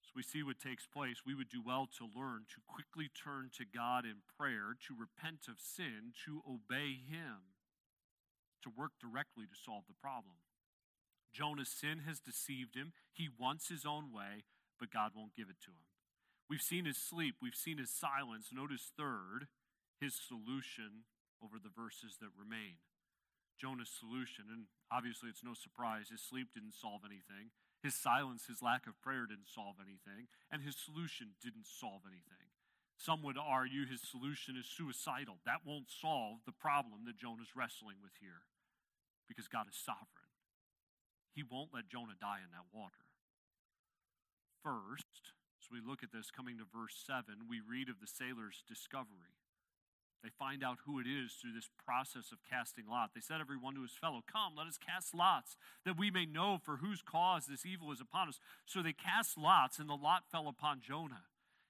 So 0.00 0.16
we 0.16 0.24
see 0.24 0.40
what 0.40 0.60
takes 0.60 0.88
place, 0.88 1.28
we 1.28 1.34
would 1.34 1.52
do 1.52 1.60
well 1.60 1.88
to 1.98 2.08
learn 2.08 2.48
to 2.56 2.64
quickly 2.64 3.12
turn 3.12 3.50
to 3.58 3.64
God 3.68 4.04
in 4.04 4.24
prayer, 4.38 4.76
to 4.88 4.96
repent 4.96 5.44
of 5.48 5.60
sin, 5.60 6.16
to 6.24 6.40
obey 6.48 6.96
Him, 6.96 7.52
to 8.64 8.72
work 8.72 8.92
directly 8.96 9.44
to 9.44 9.56
solve 9.56 9.84
the 9.88 10.00
problem. 10.00 10.40
Jonah's 11.34 11.68
sin 11.68 12.02
has 12.06 12.20
deceived 12.20 12.76
him. 12.76 12.92
He 13.12 13.28
wants 13.28 13.68
his 13.68 13.84
own 13.84 14.12
way, 14.12 14.44
but 14.78 14.90
God 14.90 15.12
won't 15.14 15.34
give 15.34 15.50
it 15.50 15.60
to 15.64 15.72
him. 15.72 15.93
We've 16.48 16.62
seen 16.62 16.84
his 16.84 16.98
sleep, 16.98 17.36
we've 17.40 17.54
seen 17.54 17.78
his 17.78 17.90
silence. 17.90 18.48
Notice, 18.52 18.92
third, 18.96 19.48
his 20.00 20.14
solution 20.14 21.08
over 21.42 21.56
the 21.58 21.72
verses 21.72 22.16
that 22.20 22.32
remain. 22.36 22.84
Jonah's 23.58 23.92
solution, 23.92 24.46
and 24.50 24.66
obviously 24.90 25.30
it's 25.30 25.44
no 25.44 25.54
surprise, 25.54 26.10
his 26.10 26.20
sleep 26.20 26.48
didn't 26.52 26.74
solve 26.74 27.02
anything. 27.06 27.54
His 27.82 27.94
silence, 27.94 28.46
his 28.48 28.62
lack 28.62 28.86
of 28.86 29.00
prayer 29.00 29.26
didn't 29.28 29.52
solve 29.52 29.76
anything, 29.80 30.28
and 30.50 30.62
his 30.62 30.76
solution 30.76 31.36
didn't 31.40 31.68
solve 31.68 32.02
anything. 32.08 32.52
Some 32.96 33.22
would 33.22 33.36
argue 33.36 33.86
his 33.86 34.00
solution 34.00 34.56
is 34.56 34.66
suicidal. 34.66 35.38
That 35.44 35.66
won't 35.66 35.90
solve 35.90 36.40
the 36.46 36.56
problem 36.56 37.04
that 37.06 37.18
Jonah's 37.18 37.56
wrestling 37.56 37.96
with 38.02 38.16
here 38.20 38.48
because 39.28 39.48
God 39.48 39.66
is 39.68 39.76
sovereign. 39.76 40.32
He 41.34 41.42
won't 41.42 41.74
let 41.74 41.88
Jonah 41.90 42.16
die 42.18 42.40
in 42.44 42.52
that 42.52 42.70
water. 42.72 43.04
First, 44.62 45.33
as 45.64 45.72
we 45.72 45.80
look 45.80 46.02
at 46.02 46.12
this, 46.12 46.30
coming 46.30 46.58
to 46.58 46.64
verse 46.68 46.92
7, 47.06 47.48
we 47.48 47.60
read 47.64 47.88
of 47.88 48.00
the 48.00 48.06
sailor's 48.06 48.62
discovery. 48.68 49.32
They 50.22 50.28
find 50.28 50.64
out 50.64 50.78
who 50.84 51.00
it 51.00 51.06
is 51.06 51.32
through 51.32 51.52
this 51.52 51.68
process 51.84 52.32
of 52.32 52.44
casting 52.48 52.84
lot. 52.88 53.10
They 53.14 53.20
said 53.20 53.40
everyone 53.40 53.74
to 53.74 53.82
his 53.82 53.96
fellow, 53.96 54.20
Come, 54.30 54.56
let 54.56 54.66
us 54.66 54.78
cast 54.78 55.14
lots, 55.14 55.56
that 55.84 55.98
we 55.98 56.10
may 56.10 56.24
know 56.24 56.58
for 56.62 56.78
whose 56.78 57.02
cause 57.02 57.46
this 57.46 57.64
evil 57.64 57.92
is 57.92 58.00
upon 58.00 58.28
us. 58.28 58.40
So 58.64 58.82
they 58.82 58.92
cast 58.92 59.36
lots, 59.36 59.78
and 59.78 59.88
the 59.88 59.94
lot 59.96 60.24
fell 60.30 60.48
upon 60.48 60.80
Jonah. 60.80 61.28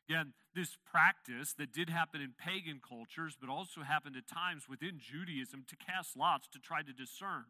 Again, 0.08 0.34
this 0.54 0.76
practice 0.90 1.54
that 1.54 1.72
did 1.72 1.90
happen 1.90 2.20
in 2.20 2.34
pagan 2.38 2.80
cultures, 2.86 3.36
but 3.40 3.50
also 3.50 3.82
happened 3.82 4.16
at 4.16 4.26
times 4.26 4.68
within 4.68 4.98
Judaism 4.98 5.64
to 5.68 5.76
cast 5.76 6.16
lots 6.16 6.46
to 6.48 6.58
try 6.58 6.82
to 6.82 6.92
discern. 6.92 7.46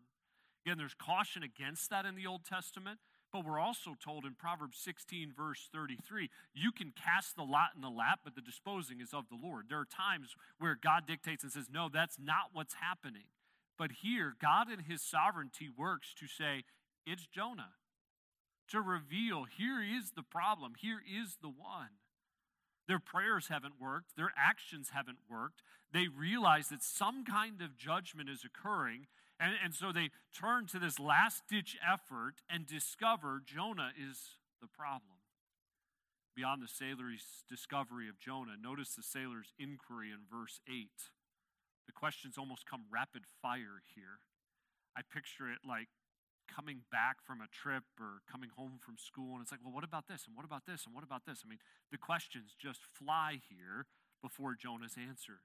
Again, 0.64 0.78
there's 0.78 0.94
caution 0.94 1.42
against 1.42 1.90
that 1.90 2.07
in 2.07 2.16
the 2.16 2.26
Old 2.26 2.44
Testament, 2.44 2.98
but 3.35 3.44
we're 3.44 3.59
also 3.59 3.97
told 3.99 4.25
in 4.25 4.35
Proverbs 4.35 4.79
16, 4.79 5.33
verse 5.37 5.68
33, 5.73 6.31
you 6.55 6.70
can 6.70 6.92
cast 6.92 7.35
the 7.35 7.42
lot 7.42 7.70
in 7.75 7.81
the 7.81 7.88
lap, 7.88 8.20
but 8.23 8.37
the 8.37 8.40
disposing 8.40 9.01
is 9.01 9.12
of 9.12 9.25
the 9.29 9.37
Lord. 9.42 9.64
There 9.68 9.81
are 9.81 9.85
times 9.85 10.37
where 10.61 10.79
God 10.81 11.03
dictates 11.05 11.42
and 11.42 11.51
says, 11.51 11.66
no, 11.68 11.88
that's 11.92 12.16
not 12.16 12.51
what's 12.53 12.75
happening. 12.75 13.25
But 13.77 13.90
here, 14.03 14.37
God 14.40 14.70
in 14.70 14.85
his 14.85 15.03
sovereignty 15.03 15.68
works 15.68 16.14
to 16.20 16.29
say, 16.29 16.62
it's 17.05 17.27
Jonah. 17.27 17.73
To 18.70 18.81
reveal, 18.81 19.47
here 19.51 19.83
is 19.83 20.12
the 20.14 20.23
problem, 20.23 20.75
here 20.79 21.01
is 21.05 21.38
the 21.42 21.49
one. 21.49 21.99
Their 22.87 23.01
prayers 23.01 23.49
haven't 23.49 23.81
worked, 23.81 24.16
their 24.16 24.33
actions 24.38 24.90
haven't 24.94 25.18
worked. 25.29 25.61
They 25.92 26.07
realize 26.07 26.68
that 26.68 26.85
some 26.85 27.25
kind 27.25 27.61
of 27.62 27.77
judgment 27.77 28.29
is 28.29 28.44
occurring, 28.44 29.09
and, 29.40 29.53
and 29.62 29.75
so 29.75 29.92
they 29.92 30.11
turn 30.37 30.66
to 30.68 30.79
this 30.79 30.99
last 30.99 31.42
ditch 31.49 31.77
effort 31.83 32.42
and 32.49 32.66
discover 32.66 33.42
Jonah 33.44 33.90
is 33.99 34.38
the 34.61 34.68
problem. 34.68 35.18
Beyond 36.37 36.62
the 36.62 36.68
sailor's 36.68 37.44
discovery 37.49 38.09
of 38.09 38.18
Jonah, 38.18 38.57
notice 38.61 38.94
the 38.94 39.03
sailor's 39.03 39.53
inquiry 39.59 40.11
in 40.11 40.27
verse 40.27 40.61
8. 40.68 40.90
The 41.87 41.92
questions 41.92 42.38
almost 42.38 42.66
come 42.66 42.87
rapid 42.90 43.23
fire 43.40 43.83
here. 43.94 44.18
I 44.97 45.03
picture 45.03 45.51
it 45.51 45.62
like 45.66 45.88
coming 46.49 46.83
back 46.90 47.23
from 47.25 47.40
a 47.40 47.51
trip 47.51 47.85
or 48.01 48.23
coming 48.31 48.51
home 48.57 48.79
from 48.81 48.99
school, 48.99 49.35
and 49.35 49.42
it's 49.42 49.51
like, 49.51 49.61
well, 49.62 49.73
what 49.73 49.85
about 49.85 50.09
this? 50.09 50.27
And 50.27 50.37
what 50.37 50.44
about 50.44 50.66
this? 50.66 50.87
And 50.87 50.94
what 50.94 51.05
about 51.05 51.27
this? 51.27 51.42
I 51.44 51.49
mean, 51.49 51.62
the 51.90 51.99
questions 51.99 52.55
just 52.59 52.81
fly 52.92 53.40
here 53.49 53.87
before 54.23 54.55
Jonah's 54.55 54.97
answer. 54.99 55.40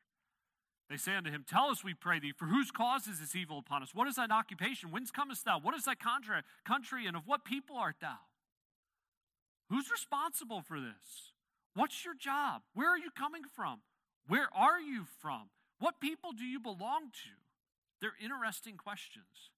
They 0.89 0.97
say 0.97 1.15
unto 1.15 1.29
him, 1.29 1.45
Tell 1.47 1.65
us, 1.65 1.83
we 1.83 1.93
pray 1.93 2.19
thee, 2.19 2.33
for 2.35 2.45
whose 2.45 2.71
cause 2.71 3.07
is 3.07 3.19
this 3.19 3.35
evil 3.35 3.59
upon 3.59 3.83
us? 3.83 3.93
What 3.93 4.07
is 4.07 4.15
thine 4.15 4.31
occupation? 4.31 4.91
Whence 4.91 5.11
comest 5.11 5.45
thou? 5.45 5.59
What 5.59 5.75
is 5.75 5.83
thy 5.83 5.95
country, 5.95 7.05
and 7.05 7.15
of 7.15 7.27
what 7.27 7.45
people 7.45 7.77
art 7.77 7.97
thou? 8.01 8.17
Who's 9.69 9.91
responsible 9.91 10.61
for 10.61 10.79
this? 10.79 11.33
What's 11.75 12.03
your 12.03 12.15
job? 12.15 12.63
Where 12.73 12.89
are 12.89 12.97
you 12.97 13.11
coming 13.15 13.43
from? 13.55 13.81
Where 14.27 14.47
are 14.55 14.79
you 14.79 15.05
from? 15.21 15.49
What 15.77 15.99
people 16.01 16.31
do 16.31 16.43
you 16.43 16.59
belong 16.59 17.11
to? 17.13 17.37
They're 18.01 18.17
interesting 18.21 18.75
questions. 18.75 19.51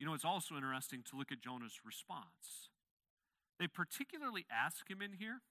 You 0.00 0.06
know, 0.06 0.14
it's 0.14 0.24
also 0.24 0.56
interesting 0.56 1.04
to 1.10 1.16
look 1.16 1.30
at 1.30 1.40
Jonah's 1.40 1.80
response. 1.86 2.70
They 3.60 3.68
particularly 3.68 4.46
ask 4.50 4.90
him 4.90 5.00
in 5.00 5.12
here, 5.12 5.42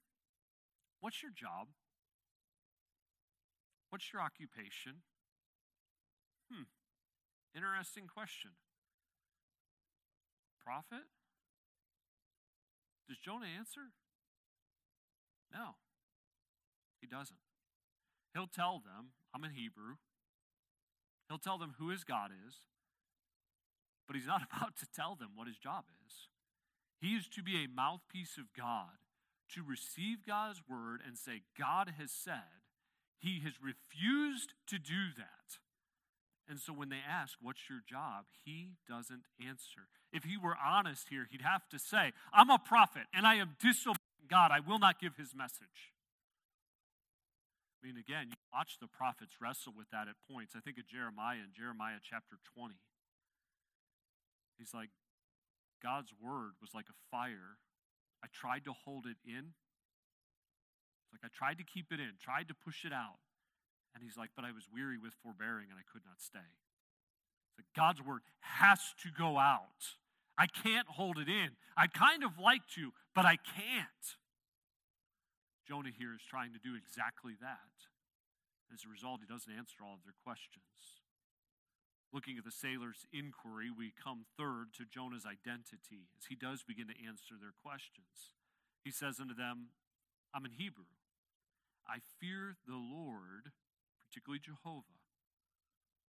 What's 0.99 1.21
your 1.21 1.31
job? 1.31 1.67
What's 3.93 4.11
your 4.11 4.23
occupation? 4.23 5.05
Hmm, 6.51 6.63
interesting 7.55 8.07
question. 8.07 8.49
Prophet? 10.65 11.05
Does 13.07 13.19
Jonah 13.19 13.45
answer? 13.45 13.93
No, 15.53 15.75
he 17.01 17.05
doesn't. 17.05 17.37
He'll 18.33 18.47
tell 18.47 18.81
them, 18.83 19.09
I'm 19.31 19.43
in 19.43 19.51
Hebrew. 19.51 19.97
He'll 21.29 21.37
tell 21.37 21.59
them 21.59 21.75
who 21.77 21.89
his 21.89 22.03
God 22.03 22.31
is, 22.47 22.55
but 24.07 24.15
he's 24.15 24.25
not 24.25 24.41
about 24.51 24.75
to 24.77 24.87
tell 24.87 25.13
them 25.13 25.33
what 25.35 25.45
his 25.45 25.59
job 25.59 25.83
is. 26.03 26.29
He 26.99 27.13
is 27.13 27.27
to 27.27 27.43
be 27.43 27.57
a 27.57 27.69
mouthpiece 27.69 28.39
of 28.39 28.53
God, 28.57 29.05
to 29.53 29.61
receive 29.61 30.25
God's 30.25 30.63
word 30.67 31.01
and 31.05 31.15
say, 31.15 31.43
God 31.55 31.93
has 31.99 32.09
said, 32.09 32.62
he 33.23 33.39
has 33.47 33.53
refused 33.63 34.51
to 34.67 34.77
do 34.77 35.15
that. 35.15 35.63
And 36.49 36.59
so 36.59 36.73
when 36.73 36.89
they 36.89 36.99
ask, 36.99 37.39
What's 37.41 37.69
your 37.69 37.79
job? 37.87 38.25
he 38.43 38.75
doesn't 38.87 39.23
answer. 39.39 39.87
If 40.11 40.25
he 40.25 40.35
were 40.35 40.59
honest 40.59 41.07
here, 41.09 41.25
he'd 41.31 41.41
have 41.41 41.67
to 41.69 41.79
say, 41.79 42.11
I'm 42.33 42.49
a 42.49 42.59
prophet 42.59 43.03
and 43.15 43.25
I 43.25 43.35
am 43.35 43.55
disobeying 43.59 44.27
God. 44.27 44.51
I 44.51 44.59
will 44.59 44.77
not 44.77 44.99
give 44.99 45.15
his 45.15 45.33
message. 45.33 45.95
I 47.79 47.87
mean, 47.87 47.97
again, 47.97 48.27
you 48.27 48.35
watch 48.53 48.77
the 48.79 48.87
prophets 48.87 49.39
wrestle 49.41 49.73
with 49.75 49.89
that 49.91 50.07
at 50.07 50.15
points. 50.29 50.53
I 50.55 50.59
think 50.59 50.77
of 50.77 50.87
Jeremiah 50.87 51.43
in 51.43 51.51
Jeremiah 51.55 51.99
chapter 52.03 52.37
20. 52.55 52.75
He's 54.57 54.73
like, 54.73 54.89
God's 55.81 56.11
word 56.21 56.55
was 56.61 56.71
like 56.73 56.87
a 56.87 56.95
fire. 57.11 57.59
I 58.23 58.27
tried 58.31 58.63
to 58.65 58.73
hold 58.73 59.05
it 59.05 59.19
in, 59.27 59.51
like 61.13 61.21
I 61.23 61.29
tried 61.29 61.61
to 61.61 61.63
keep 61.63 61.93
it 61.93 62.01
in, 62.01 62.17
tried 62.19 62.49
to 62.49 62.55
push 62.57 62.83
it 62.83 62.91
out. 62.91 63.21
And 63.93 64.03
he's 64.03 64.17
like, 64.17 64.33
but 64.35 64.43
I 64.43 64.51
was 64.51 64.65
weary 64.73 64.97
with 64.97 65.13
forbearing 65.21 65.69
and 65.69 65.77
I 65.77 65.85
could 65.85 66.01
not 66.03 66.17
stay. 66.17 66.49
Like 67.57 67.69
God's 67.77 68.01
word 68.01 68.25
has 68.41 68.81
to 69.05 69.09
go 69.13 69.37
out. 69.37 70.01
I 70.33 70.47
can't 70.49 70.89
hold 70.89 71.21
it 71.21 71.29
in. 71.29 71.53
I'd 71.77 71.93
kind 71.93 72.25
of 72.25 72.41
like 72.41 72.65
to, 72.75 72.89
but 73.13 73.25
I 73.25 73.37
can't. 73.37 74.05
Jonah 75.69 75.93
here 75.93 76.17
is 76.17 76.25
trying 76.25 76.51
to 76.53 76.59
do 76.59 76.73
exactly 76.73 77.37
that. 77.39 77.77
As 78.73 78.81
a 78.81 78.89
result, 78.89 79.21
he 79.21 79.29
doesn't 79.29 79.53
answer 79.53 79.85
all 79.85 79.93
of 79.93 80.01
their 80.01 80.17
questions. 80.25 81.05
Looking 82.09 82.37
at 82.37 82.45
the 82.45 82.53
sailor's 82.53 83.05
inquiry, 83.13 83.69
we 83.69 83.93
come 83.93 84.25
third 84.37 84.73
to 84.77 84.89
Jonah's 84.89 85.25
identity 85.25 86.09
as 86.17 86.25
he 86.29 86.35
does 86.35 86.65
begin 86.65 86.89
to 86.89 86.97
answer 87.05 87.37
their 87.37 87.53
questions. 87.61 88.33
He 88.83 88.89
says 88.89 89.21
unto 89.21 89.33
them, 89.33 89.73
I'm 90.33 90.45
in 90.45 90.57
Hebrew. 90.57 90.89
I 91.87 91.99
fear 92.19 92.55
the 92.67 92.75
Lord, 92.75 93.51
particularly 93.99 94.39
Jehovah, 94.39 95.03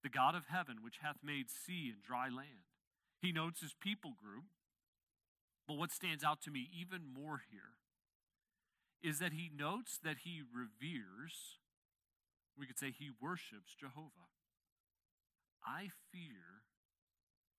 the 0.03 0.09
God 0.09 0.35
of 0.35 0.47
heaven, 0.49 0.79
which 0.83 0.99
hath 1.03 1.17
made 1.23 1.51
sea 1.51 1.91
and 1.93 2.03
dry 2.03 2.29
land. 2.29 2.69
He 3.21 3.33
notes 3.33 3.61
his 3.61 3.75
people 3.81 4.13
group. 4.21 4.45
But 5.67 5.79
what 5.79 5.93
stands 5.93 6.23
out 6.23 6.43
to 6.43 6.51
me 6.51 6.69
even 6.79 7.01
more 7.09 7.41
here 7.51 7.81
is 9.03 9.19
that 9.19 9.33
he 9.33 9.51
notes 9.55 9.99
that 10.03 10.19
he 10.25 10.43
reveres, 10.43 11.59
we 12.59 12.67
could 12.67 12.79
say 12.79 12.91
he 12.91 13.11
worships 13.21 13.75
Jehovah. 13.75 14.29
I 15.67 15.89
fear 16.13 16.65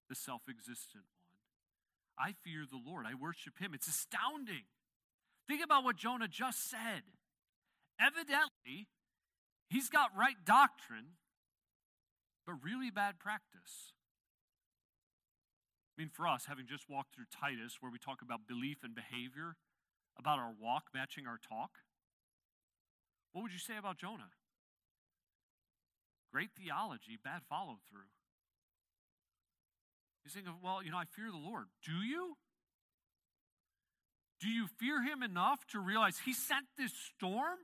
the 0.08 0.15
self 0.15 0.43
existent 0.47 1.06
one. 1.17 2.28
I 2.28 2.34
fear 2.43 2.65
the 2.69 2.80
Lord. 2.84 3.06
I 3.08 3.15
worship 3.15 3.60
him. 3.60 3.73
It's 3.73 3.88
astounding. 3.88 4.65
Think 5.47 5.63
about 5.63 5.84
what 5.84 5.97
Jonah 5.97 6.28
just 6.28 6.69
said. 6.69 7.01
Evidently, 7.99 8.88
he's 9.69 9.89
got 9.89 10.10
right 10.15 10.36
doctrine, 10.45 11.17
but 12.45 12.55
really 12.63 12.91
bad 12.91 13.19
practice. 13.19 13.93
I 15.97 16.01
mean, 16.01 16.10
for 16.10 16.27
us, 16.27 16.45
having 16.47 16.67
just 16.67 16.89
walked 16.89 17.15
through 17.15 17.31
Titus, 17.31 17.77
where 17.79 17.91
we 17.91 17.97
talk 17.99 18.21
about 18.21 18.47
belief 18.47 18.84
and 18.84 18.93
behavior, 18.93 19.55
about 20.17 20.39
our 20.39 20.51
walk 20.62 20.88
matching 20.93 21.25
our 21.25 21.38
talk, 21.38 21.71
what 23.31 23.43
would 23.43 23.53
you 23.53 23.60
say 23.60 23.77
about 23.77 23.97
Jonah? 23.97 24.31
Great 26.31 26.49
theology, 26.58 27.17
bad 27.23 27.41
follow 27.49 27.77
through. 27.89 28.12
You 30.25 30.31
think 30.31 30.47
of, 30.47 30.55
well, 30.62 30.84
you 30.84 30.91
know, 30.91 30.97
I 30.97 31.05
fear 31.05 31.31
the 31.31 31.38
Lord. 31.38 31.67
Do 31.86 31.93
you? 31.93 32.36
Do 34.41 34.49
you 34.49 34.67
fear 34.79 35.01
him 35.01 35.23
enough 35.23 35.65
to 35.67 35.79
realize 35.79 36.19
he 36.25 36.34
sent 36.34 36.65
this 36.77 36.91
storm? 37.15 37.58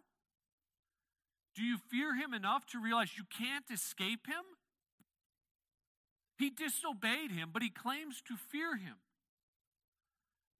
Do 1.55 1.63
you 1.63 1.77
fear 1.77 2.15
him 2.15 2.33
enough 2.33 2.65
to 2.67 2.79
realize 2.79 3.17
you 3.17 3.25
can't 3.25 3.65
escape 3.71 4.27
him? 4.27 4.43
He 6.37 6.49
disobeyed 6.49 7.31
him, 7.31 7.49
but 7.53 7.61
he 7.61 7.69
claims 7.69 8.21
to 8.27 8.35
fear 8.35 8.77
him. 8.77 8.97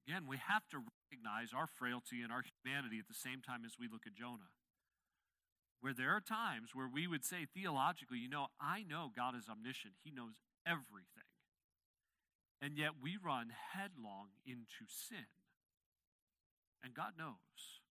Again, 0.06 0.26
we 0.28 0.36
have 0.36 0.68
to 0.70 0.78
recognize 0.78 1.50
our 1.54 1.66
frailty 1.66 2.22
and 2.22 2.30
our 2.32 2.42
humanity 2.42 2.98
at 2.98 3.08
the 3.08 3.14
same 3.14 3.40
time 3.40 3.64
as 3.64 3.78
we 3.78 3.88
look 3.90 4.06
at 4.06 4.14
Jonah. 4.14 4.52
Where 5.80 5.94
there 5.94 6.14
are 6.14 6.20
times 6.20 6.70
where 6.74 6.88
we 6.88 7.06
would 7.06 7.24
say 7.24 7.46
theologically, 7.46 8.18
you 8.18 8.28
know, 8.28 8.46
I 8.60 8.84
know 8.84 9.10
God 9.14 9.34
is 9.34 9.48
omniscient, 9.50 9.94
He 10.04 10.12
knows 10.12 10.38
everything. 10.66 11.26
And 12.60 12.78
yet 12.78 13.02
we 13.02 13.18
run 13.18 13.50
headlong 13.74 14.38
into 14.46 14.86
sin. 14.86 15.26
And 16.84 16.94
God 16.94 17.14
knows. 17.18 17.82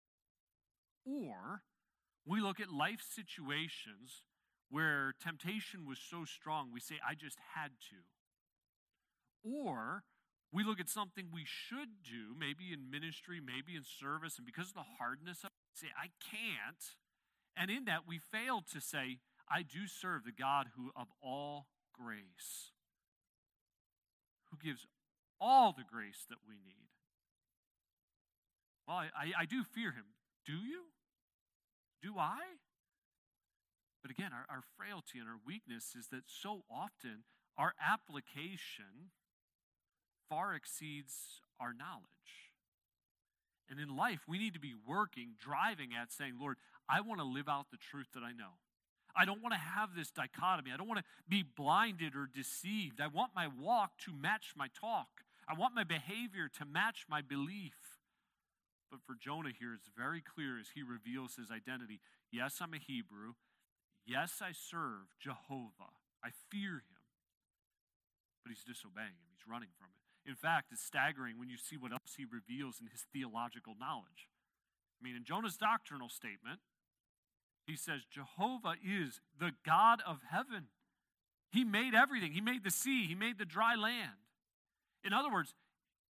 Or 1.05 1.63
we 2.25 2.39
look 2.39 2.59
at 2.59 2.71
life 2.71 3.01
situations 3.01 4.23
where 4.69 5.13
temptation 5.21 5.85
was 5.85 5.99
so 5.99 6.23
strong, 6.23 6.71
we 6.73 6.79
say, 6.79 6.95
I 7.07 7.13
just 7.13 7.37
had 7.55 7.71
to. 7.89 8.07
Or 9.43 10.03
we 10.53 10.63
look 10.63 10.79
at 10.79 10.89
something 10.89 11.27
we 11.31 11.45
should 11.45 12.03
do, 12.03 12.35
maybe 12.37 12.71
in 12.71 12.89
ministry, 12.91 13.39
maybe 13.43 13.75
in 13.75 13.83
service, 13.83 14.37
and 14.37 14.45
because 14.45 14.69
of 14.69 14.75
the 14.75 14.97
hardness 14.97 15.43
of 15.43 15.49
it, 15.49 15.79
say, 15.79 15.87
I 15.97 16.07
can't. 16.23 16.83
And 17.55 17.69
in 17.69 17.85
that, 17.85 18.07
we 18.07 18.19
fail 18.19 18.63
to 18.71 18.79
say, 18.79 19.19
I 19.49 19.63
do 19.63 19.87
serve 19.87 20.23
the 20.23 20.31
God 20.31 20.67
who 20.75 20.91
of 20.95 21.07
all 21.21 21.67
grace, 21.93 22.71
who 24.49 24.57
gives 24.57 24.87
all 25.39 25.73
the 25.73 25.83
grace 25.83 26.25
that 26.29 26.39
we 26.47 26.55
need. 26.55 26.87
Well, 28.87 28.97
I, 28.97 29.05
I, 29.15 29.41
I 29.41 29.45
do 29.45 29.63
fear 29.63 29.91
him. 29.91 30.05
Do 30.45 30.53
you? 30.53 30.83
Do 32.01 32.17
I? 32.17 32.39
But 34.01 34.11
again, 34.11 34.31
our, 34.33 34.55
our 34.55 34.63
frailty 34.77 35.19
and 35.19 35.27
our 35.27 35.39
weakness 35.45 35.93
is 35.97 36.07
that 36.07 36.23
so 36.25 36.63
often 36.71 37.23
our 37.57 37.73
application 37.79 39.11
far 40.29 40.55
exceeds 40.55 41.41
our 41.59 41.73
knowledge. 41.73 42.07
And 43.69 43.79
in 43.79 43.95
life, 43.95 44.21
we 44.27 44.37
need 44.37 44.53
to 44.53 44.59
be 44.59 44.73
working, 44.87 45.35
driving 45.39 45.89
at 45.99 46.11
saying, 46.11 46.33
Lord, 46.39 46.57
I 46.89 47.01
want 47.01 47.19
to 47.19 47.25
live 47.25 47.47
out 47.47 47.67
the 47.71 47.77
truth 47.77 48.07
that 48.13 48.23
I 48.23 48.31
know. 48.31 48.59
I 49.15 49.25
don't 49.25 49.41
want 49.41 49.53
to 49.53 49.59
have 49.59 49.89
this 49.95 50.09
dichotomy. 50.09 50.71
I 50.73 50.77
don't 50.77 50.87
want 50.87 50.99
to 50.99 51.05
be 51.29 51.43
blinded 51.43 52.15
or 52.15 52.29
deceived. 52.33 52.99
I 52.99 53.07
want 53.07 53.31
my 53.35 53.47
walk 53.47 53.91
to 54.05 54.13
match 54.13 54.53
my 54.57 54.67
talk. 54.79 55.07
I 55.47 55.53
want 55.53 55.75
my 55.75 55.83
behavior 55.83 56.49
to 56.59 56.65
match 56.65 57.05
my 57.09 57.21
belief. 57.21 57.75
But 58.91 58.99
for 59.07 59.15
Jonah 59.15 59.55
here, 59.55 59.73
it's 59.73 59.87
very 59.95 60.21
clear 60.21 60.59
as 60.59 60.75
he 60.75 60.83
reveals 60.83 61.39
his 61.39 61.49
identity. 61.49 62.01
Yes, 62.29 62.59
I'm 62.59 62.75
a 62.75 62.77
Hebrew. 62.77 63.39
Yes, 64.05 64.43
I 64.43 64.51
serve 64.51 65.15
Jehovah. 65.17 65.95
I 66.19 66.35
fear 66.51 66.83
him. 66.83 67.01
But 68.43 68.51
he's 68.51 68.67
disobeying 68.67 69.15
him, 69.15 69.31
he's 69.31 69.47
running 69.47 69.71
from 69.79 69.87
it. 69.95 70.29
In 70.29 70.35
fact, 70.35 70.69
it's 70.71 70.83
staggering 70.83 71.39
when 71.39 71.49
you 71.49 71.57
see 71.57 71.77
what 71.77 71.91
else 71.91 72.13
he 72.17 72.25
reveals 72.25 72.79
in 72.79 72.87
his 72.91 73.05
theological 73.13 73.73
knowledge. 73.79 74.29
I 74.99 75.07
mean, 75.07 75.15
in 75.15 75.23
Jonah's 75.23 75.57
doctrinal 75.57 76.09
statement, 76.09 76.59
he 77.65 77.75
says, 77.75 78.01
Jehovah 78.11 78.75
is 78.83 79.21
the 79.39 79.51
God 79.65 80.01
of 80.05 80.19
heaven. 80.29 80.67
He 81.51 81.63
made 81.63 81.93
everything. 81.93 82.33
He 82.33 82.41
made 82.41 82.63
the 82.63 82.71
sea, 82.71 83.05
He 83.07 83.15
made 83.15 83.37
the 83.37 83.45
dry 83.45 83.75
land. 83.75 84.19
In 85.03 85.13
other 85.13 85.31
words, 85.31 85.53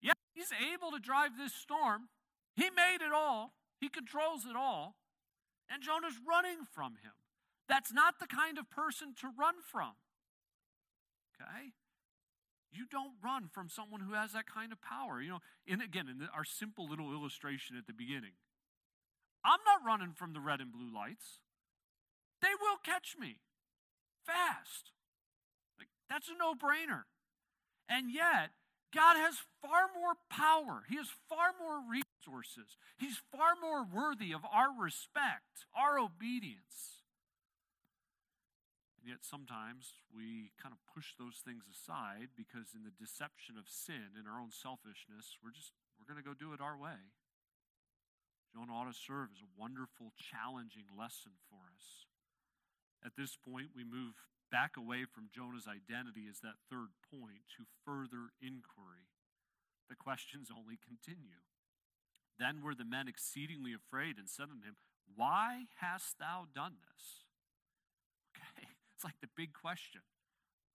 yeah, 0.01 0.13
He's 0.33 0.51
able 0.73 0.91
to 0.91 0.99
drive 0.99 1.31
this 1.37 1.53
storm. 1.53 2.09
He 2.55 2.69
made 2.69 3.01
it 3.01 3.13
all, 3.13 3.53
He 3.79 3.89
controls 3.89 4.45
it 4.45 4.55
all. 4.55 4.95
And 5.71 5.83
Jonah's 5.83 6.19
running 6.27 6.65
from 6.73 6.93
Him. 6.93 7.13
That's 7.67 7.93
not 7.93 8.19
the 8.19 8.25
kind 8.25 8.57
of 8.57 8.69
person 8.71 9.13
to 9.21 9.27
run 9.37 9.55
from. 9.61 9.93
Okay? 11.35 11.73
You 12.71 12.85
don't 12.89 13.13
run 13.23 13.47
from 13.47 13.69
someone 13.69 14.01
who 14.01 14.13
has 14.13 14.33
that 14.33 14.45
kind 14.45 14.71
of 14.71 14.81
power. 14.81 15.21
You 15.21 15.29
know, 15.29 15.39
and 15.67 15.81
again, 15.81 16.07
in 16.07 16.27
our 16.35 16.43
simple 16.43 16.89
little 16.89 17.13
illustration 17.13 17.77
at 17.77 17.87
the 17.87 17.93
beginning, 17.93 18.33
I'm 19.45 19.59
not 19.65 19.85
running 19.85 20.13
from 20.13 20.33
the 20.33 20.39
red 20.39 20.59
and 20.59 20.71
blue 20.71 20.93
lights. 20.93 21.39
They 22.41 22.53
will 22.59 22.77
catch 22.83 23.15
me 23.19 23.39
fast. 24.25 24.91
Like, 25.77 25.89
that's 26.09 26.29
a 26.29 26.37
no 26.37 26.53
brainer. 26.53 27.03
And 27.87 28.11
yet, 28.13 28.51
God 28.93 29.17
has 29.17 29.37
far 29.61 29.89
more 29.93 30.17
power. 30.29 30.83
He 30.89 30.97
has 30.97 31.13
far 31.29 31.53
more 31.61 31.85
resources. 31.85 32.77
He's 32.97 33.21
far 33.29 33.53
more 33.61 33.85
worthy 33.85 34.33
of 34.33 34.41
our 34.49 34.73
respect, 34.73 35.69
our 35.77 35.99
obedience. 35.99 37.05
And 38.97 39.07
yet 39.07 39.21
sometimes 39.21 40.01
we 40.09 40.51
kind 40.57 40.73
of 40.73 40.81
push 40.89 41.13
those 41.15 41.39
things 41.45 41.69
aside 41.69 42.33
because 42.33 42.73
in 42.73 42.81
the 42.81 42.93
deception 42.93 43.55
of 43.61 43.69
sin 43.69 44.17
and 44.17 44.25
our 44.25 44.41
own 44.41 44.49
selfishness, 44.51 45.37
we're 45.39 45.53
just 45.53 45.71
we're 45.95 46.09
going 46.09 46.19
to 46.21 46.25
go 46.25 46.33
do 46.33 46.57
it 46.57 46.59
our 46.59 46.75
way. 46.75 47.13
Jonah 48.49 48.73
ought 48.73 48.89
to 48.89 48.97
serve 48.97 49.29
as 49.29 49.45
a 49.45 49.53
wonderful, 49.53 50.09
challenging 50.17 50.89
lesson 50.97 51.37
for 51.45 51.69
us. 51.69 52.09
At 53.05 53.13
this 53.15 53.37
point, 53.37 53.69
we 53.77 53.85
move 53.85 54.17
back 54.51 54.77
away 54.77 55.05
from 55.05 55.29
Jonah's 55.33 55.67
identity 55.69 56.25
as 56.29 56.41
that 56.41 56.61
third 56.69 56.93
point 57.09 57.45
to 57.57 57.69
further 57.85 58.33
inquiry. 58.41 59.09
The 59.89 59.95
questions 59.95 60.49
only 60.53 60.77
continue. 60.77 61.41
Then 62.37 62.61
were 62.63 62.75
the 62.75 62.85
men 62.85 63.07
exceedingly 63.07 63.73
afraid 63.73 64.17
and 64.17 64.29
said 64.29 64.49
unto 64.49 64.65
him, 64.65 64.77
Why 65.15 65.65
hast 65.81 66.19
thou 66.19 66.45
done 66.53 66.77
this? 66.81 67.25
Okay, 68.35 68.67
it's 68.95 69.03
like 69.03 69.19
the 69.21 69.33
big 69.35 69.53
question, 69.53 70.01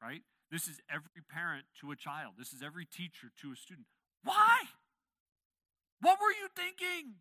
right? 0.02 0.22
This 0.50 0.68
is 0.68 0.80
every 0.90 1.22
parent 1.30 1.64
to 1.80 1.90
a 1.90 1.96
child. 1.96 2.34
This 2.38 2.52
is 2.52 2.62
every 2.62 2.84
teacher 2.84 3.32
to 3.40 3.52
a 3.52 3.56
student. 3.56 3.86
Why? 4.22 4.64
What 6.00 6.18
were 6.20 6.30
you 6.30 6.48
thinking? 6.54 7.14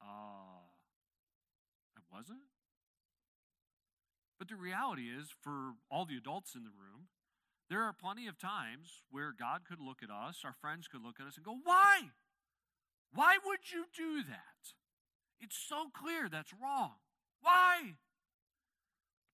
Uh, 0.00 0.66
I 1.96 2.00
wasn't. 2.10 2.40
But 4.42 4.48
the 4.48 4.56
reality 4.56 5.02
is, 5.02 5.28
for 5.40 5.78
all 5.88 6.04
the 6.04 6.16
adults 6.16 6.56
in 6.56 6.64
the 6.64 6.74
room, 6.74 7.06
there 7.70 7.84
are 7.84 7.92
plenty 7.92 8.26
of 8.26 8.40
times 8.40 9.04
where 9.08 9.30
God 9.30 9.60
could 9.62 9.78
look 9.78 10.02
at 10.02 10.10
us, 10.10 10.40
our 10.42 10.56
friends 10.60 10.88
could 10.88 11.00
look 11.00 11.20
at 11.20 11.28
us 11.28 11.36
and 11.36 11.46
go, 11.46 11.54
Why? 11.62 12.10
Why 13.14 13.38
would 13.46 13.70
you 13.72 13.84
do 13.96 14.24
that? 14.28 14.74
It's 15.40 15.56
so 15.56 15.90
clear 15.94 16.28
that's 16.28 16.50
wrong. 16.60 16.94
Why? 17.40 17.94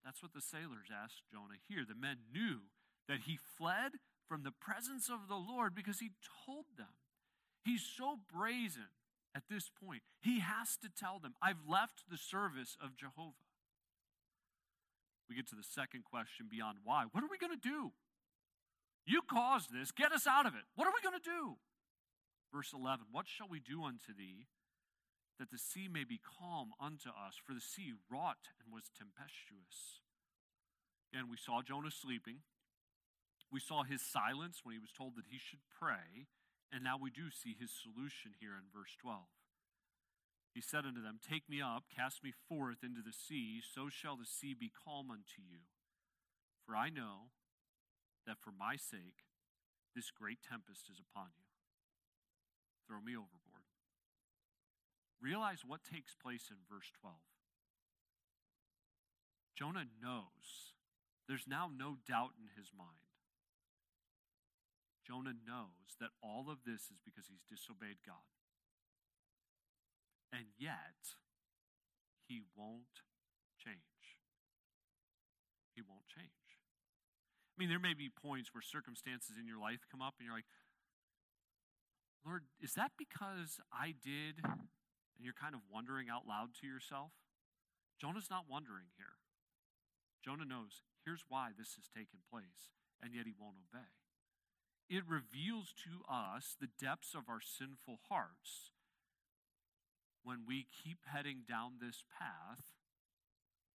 That's 0.04 0.22
what 0.22 0.34
the 0.34 0.42
sailors 0.42 0.92
asked 0.92 1.22
Jonah 1.32 1.56
here. 1.66 1.86
The 1.88 1.94
men 1.94 2.28
knew 2.30 2.68
that 3.08 3.20
he 3.24 3.38
fled 3.56 3.92
from 4.28 4.42
the 4.42 4.52
presence 4.52 5.08
of 5.08 5.26
the 5.26 5.40
Lord 5.40 5.74
because 5.74 6.00
he 6.00 6.10
told 6.44 6.66
them. 6.76 7.00
He's 7.64 7.80
so 7.80 8.18
brazen 8.30 8.92
at 9.34 9.44
this 9.48 9.70
point. 9.70 10.02
He 10.20 10.40
has 10.40 10.76
to 10.82 10.90
tell 10.90 11.18
them, 11.18 11.32
I've 11.40 11.64
left 11.66 12.02
the 12.10 12.18
service 12.18 12.76
of 12.78 12.94
Jehovah. 12.94 13.47
We 15.28 15.36
get 15.36 15.48
to 15.48 15.56
the 15.56 15.62
second 15.62 16.04
question 16.04 16.46
beyond 16.50 16.78
why. 16.84 17.04
What 17.12 17.22
are 17.22 17.30
we 17.30 17.38
going 17.38 17.52
to 17.52 17.68
do? 17.68 17.92
You 19.06 19.20
caused 19.22 19.72
this. 19.72 19.92
Get 19.92 20.12
us 20.12 20.26
out 20.26 20.46
of 20.46 20.54
it. 20.54 20.64
What 20.74 20.86
are 20.86 20.92
we 20.94 21.02
going 21.02 21.20
to 21.20 21.30
do? 21.30 21.56
Verse 22.52 22.72
11 22.72 23.06
What 23.12 23.26
shall 23.28 23.48
we 23.48 23.60
do 23.60 23.84
unto 23.84 24.14
thee? 24.16 24.46
that 25.38 25.50
the 25.50 25.58
sea 25.58 25.88
may 25.88 26.04
be 26.04 26.18
calm 26.18 26.74
unto 26.80 27.08
us, 27.10 27.38
for 27.38 27.54
the 27.54 27.62
sea 27.62 27.94
wrought 28.10 28.50
and 28.58 28.74
was 28.74 28.90
tempestuous. 28.90 30.02
And 31.14 31.30
we 31.30 31.38
saw 31.38 31.62
Jonah 31.62 31.94
sleeping. 31.94 32.42
We 33.50 33.60
saw 33.60 33.82
his 33.82 34.02
silence 34.02 34.60
when 34.62 34.74
he 34.74 34.82
was 34.82 34.92
told 34.92 35.16
that 35.16 35.30
he 35.30 35.38
should 35.38 35.62
pray. 35.70 36.26
And 36.70 36.84
now 36.84 36.98
we 37.00 37.10
do 37.10 37.30
see 37.30 37.56
his 37.58 37.70
solution 37.70 38.36
here 38.38 38.58
in 38.58 38.68
verse 38.68 38.92
12. 39.00 39.24
He 40.58 40.66
said 40.66 40.82
unto 40.82 40.98
them, 40.98 41.22
Take 41.22 41.46
me 41.46 41.62
up, 41.62 41.86
cast 41.86 42.24
me 42.26 42.34
forth 42.34 42.82
into 42.82 42.98
the 42.98 43.14
sea, 43.14 43.62
so 43.62 43.86
shall 43.86 44.18
the 44.18 44.26
sea 44.26 44.58
be 44.58 44.74
calm 44.74 45.06
unto 45.06 45.38
you. 45.38 45.70
For 46.66 46.74
I 46.74 46.90
know 46.90 47.30
that 48.26 48.42
for 48.42 48.50
my 48.50 48.74
sake 48.74 49.22
this 49.94 50.10
great 50.10 50.42
tempest 50.42 50.90
is 50.90 50.98
upon 50.98 51.30
you. 51.38 51.46
Throw 52.82 52.98
me 52.98 53.14
overboard. 53.14 53.70
Realize 55.22 55.62
what 55.62 55.86
takes 55.86 56.18
place 56.18 56.50
in 56.50 56.58
verse 56.66 56.90
12. 56.98 57.14
Jonah 59.54 59.86
knows. 60.02 60.74
There's 61.28 61.46
now 61.46 61.70
no 61.70 62.02
doubt 62.02 62.34
in 62.34 62.50
his 62.58 62.74
mind. 62.74 63.06
Jonah 65.06 65.38
knows 65.38 65.94
that 66.02 66.18
all 66.18 66.50
of 66.50 66.66
this 66.66 66.90
is 66.90 66.98
because 67.06 67.30
he's 67.30 67.46
disobeyed 67.46 68.02
God. 68.02 68.26
And 70.32 70.46
yet, 70.58 71.16
he 72.28 72.42
won't 72.56 73.04
change. 73.56 74.20
He 75.74 75.80
won't 75.80 76.06
change. 76.06 76.28
I 76.28 77.54
mean, 77.56 77.68
there 77.68 77.82
may 77.82 77.94
be 77.94 78.10
points 78.12 78.52
where 78.52 78.62
circumstances 78.62 79.36
in 79.40 79.48
your 79.48 79.58
life 79.58 79.88
come 79.90 80.02
up 80.02 80.14
and 80.18 80.26
you're 80.26 80.36
like, 80.36 80.50
Lord, 82.24 82.44
is 82.60 82.74
that 82.74 82.92
because 82.98 83.58
I 83.72 83.96
did? 83.96 84.44
And 84.44 85.24
you're 85.24 85.34
kind 85.34 85.54
of 85.54 85.66
wondering 85.66 86.06
out 86.06 86.28
loud 86.28 86.54
to 86.60 86.66
yourself. 86.66 87.10
Jonah's 87.98 88.30
not 88.30 88.46
wondering 88.46 88.94
here. 88.94 89.18
Jonah 90.22 90.46
knows 90.46 90.82
here's 91.04 91.24
why 91.28 91.50
this 91.56 91.74
has 91.74 91.88
taken 91.88 92.22
place, 92.30 92.70
and 93.02 93.14
yet 93.14 93.26
he 93.26 93.34
won't 93.34 93.58
obey. 93.58 93.90
It 94.86 95.02
reveals 95.08 95.74
to 95.84 96.06
us 96.06 96.54
the 96.54 96.70
depths 96.78 97.14
of 97.14 97.28
our 97.28 97.40
sinful 97.40 97.98
hearts 98.08 98.70
when 100.22 100.44
we 100.46 100.66
keep 100.70 100.98
heading 101.06 101.42
down 101.48 101.80
this 101.80 102.04
path 102.08 102.64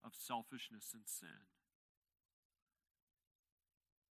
of 0.03 0.11
selfishness 0.13 0.91
and 0.93 1.03
sin. 1.07 1.47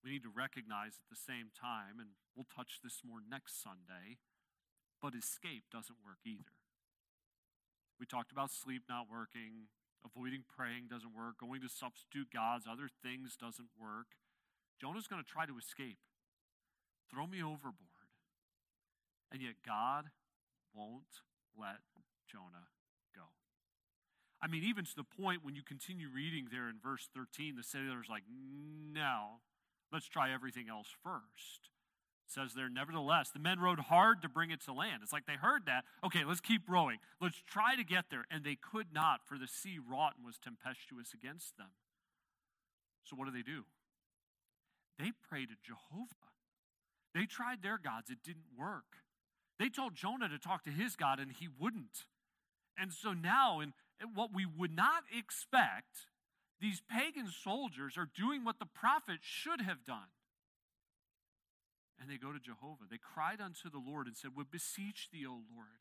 We 0.04 0.10
need 0.10 0.22
to 0.22 0.32
recognize 0.32 0.96
at 0.96 1.10
the 1.10 1.18
same 1.18 1.52
time, 1.52 2.00
and 2.00 2.16
we'll 2.34 2.48
touch 2.48 2.80
this 2.82 3.02
more 3.04 3.20
next 3.20 3.60
Sunday, 3.60 4.16
but 5.02 5.12
escape 5.14 5.68
doesn't 5.68 6.00
work 6.00 6.24
either. 6.24 6.56
We 7.98 8.06
talked 8.06 8.32
about 8.32 8.50
sleep 8.50 8.88
not 8.88 9.12
working, 9.12 9.68
avoiding 10.00 10.48
praying 10.48 10.88
doesn't 10.88 11.12
work, 11.12 11.36
going 11.36 11.60
to 11.60 11.68
substitute 11.68 12.32
gods, 12.32 12.64
other 12.64 12.88
things 12.88 13.36
doesn't 13.36 13.76
work. 13.76 14.16
Jonah's 14.80 15.06
going 15.06 15.22
to 15.22 15.28
try 15.28 15.44
to 15.44 15.58
escape. 15.58 16.00
Throw 17.10 17.26
me 17.26 17.42
overboard. 17.42 18.08
And 19.30 19.42
yet 19.42 19.60
God 19.66 20.08
won't 20.72 21.20
let 21.52 21.84
Jonah 22.30 22.68
go. 23.14 23.22
I 24.42 24.46
mean, 24.46 24.64
even 24.64 24.84
to 24.84 24.96
the 24.96 25.04
point 25.04 25.44
when 25.44 25.54
you 25.54 25.62
continue 25.62 26.08
reading 26.14 26.48
there 26.50 26.68
in 26.68 26.76
verse 26.82 27.08
13, 27.14 27.56
the 27.56 27.62
sailor's 27.62 28.08
like, 28.08 28.22
no, 28.30 29.40
let's 29.92 30.06
try 30.06 30.32
everything 30.32 30.68
else 30.68 30.88
first. 31.02 31.70
It 32.26 32.32
says 32.32 32.54
there, 32.54 32.68
nevertheless, 32.68 33.30
the 33.30 33.40
men 33.40 33.58
rowed 33.58 33.80
hard 33.80 34.22
to 34.22 34.28
bring 34.28 34.50
it 34.50 34.60
to 34.62 34.72
land. 34.72 35.00
It's 35.02 35.12
like 35.12 35.26
they 35.26 35.34
heard 35.34 35.66
that. 35.66 35.84
Okay, 36.04 36.24
let's 36.24 36.40
keep 36.40 36.62
rowing. 36.68 36.98
Let's 37.20 37.42
try 37.46 37.74
to 37.74 37.82
get 37.82 38.04
there. 38.10 38.24
And 38.30 38.44
they 38.44 38.56
could 38.56 38.86
not, 38.94 39.20
for 39.26 39.36
the 39.36 39.48
sea 39.48 39.78
wrought 39.78 40.14
and 40.16 40.24
was 40.24 40.38
tempestuous 40.38 41.12
against 41.12 41.56
them. 41.56 41.70
So 43.02 43.16
what 43.16 43.26
do 43.26 43.32
they 43.32 43.42
do? 43.42 43.64
They 44.98 45.10
pray 45.28 45.46
to 45.46 45.54
Jehovah. 45.60 46.30
They 47.14 47.26
tried 47.26 47.62
their 47.62 47.78
gods, 47.78 48.10
it 48.10 48.18
didn't 48.24 48.56
work. 48.56 49.02
They 49.58 49.68
told 49.68 49.94
Jonah 49.94 50.28
to 50.28 50.38
talk 50.38 50.64
to 50.64 50.70
his 50.70 50.96
God, 50.96 51.18
and 51.18 51.32
he 51.32 51.48
wouldn't. 51.48 52.06
And 52.78 52.92
so 52.92 53.12
now, 53.12 53.60
in 53.60 53.72
what 54.14 54.32
we 54.34 54.46
would 54.46 54.74
not 54.74 55.04
expect, 55.16 56.06
these 56.60 56.82
pagan 56.90 57.28
soldiers 57.28 57.96
are 57.96 58.08
doing 58.16 58.44
what 58.44 58.58
the 58.58 58.66
prophet 58.66 59.18
should 59.20 59.60
have 59.60 59.84
done. 59.84 60.12
And 62.00 62.08
they 62.08 62.16
go 62.16 62.32
to 62.32 62.38
Jehovah. 62.38 62.84
They 62.90 62.98
cried 62.98 63.40
unto 63.40 63.70
the 63.70 63.82
Lord 63.84 64.06
and 64.06 64.16
said, 64.16 64.30
We 64.36 64.44
beseech 64.50 65.08
thee, 65.12 65.26
O 65.26 65.32
Lord. 65.54 65.80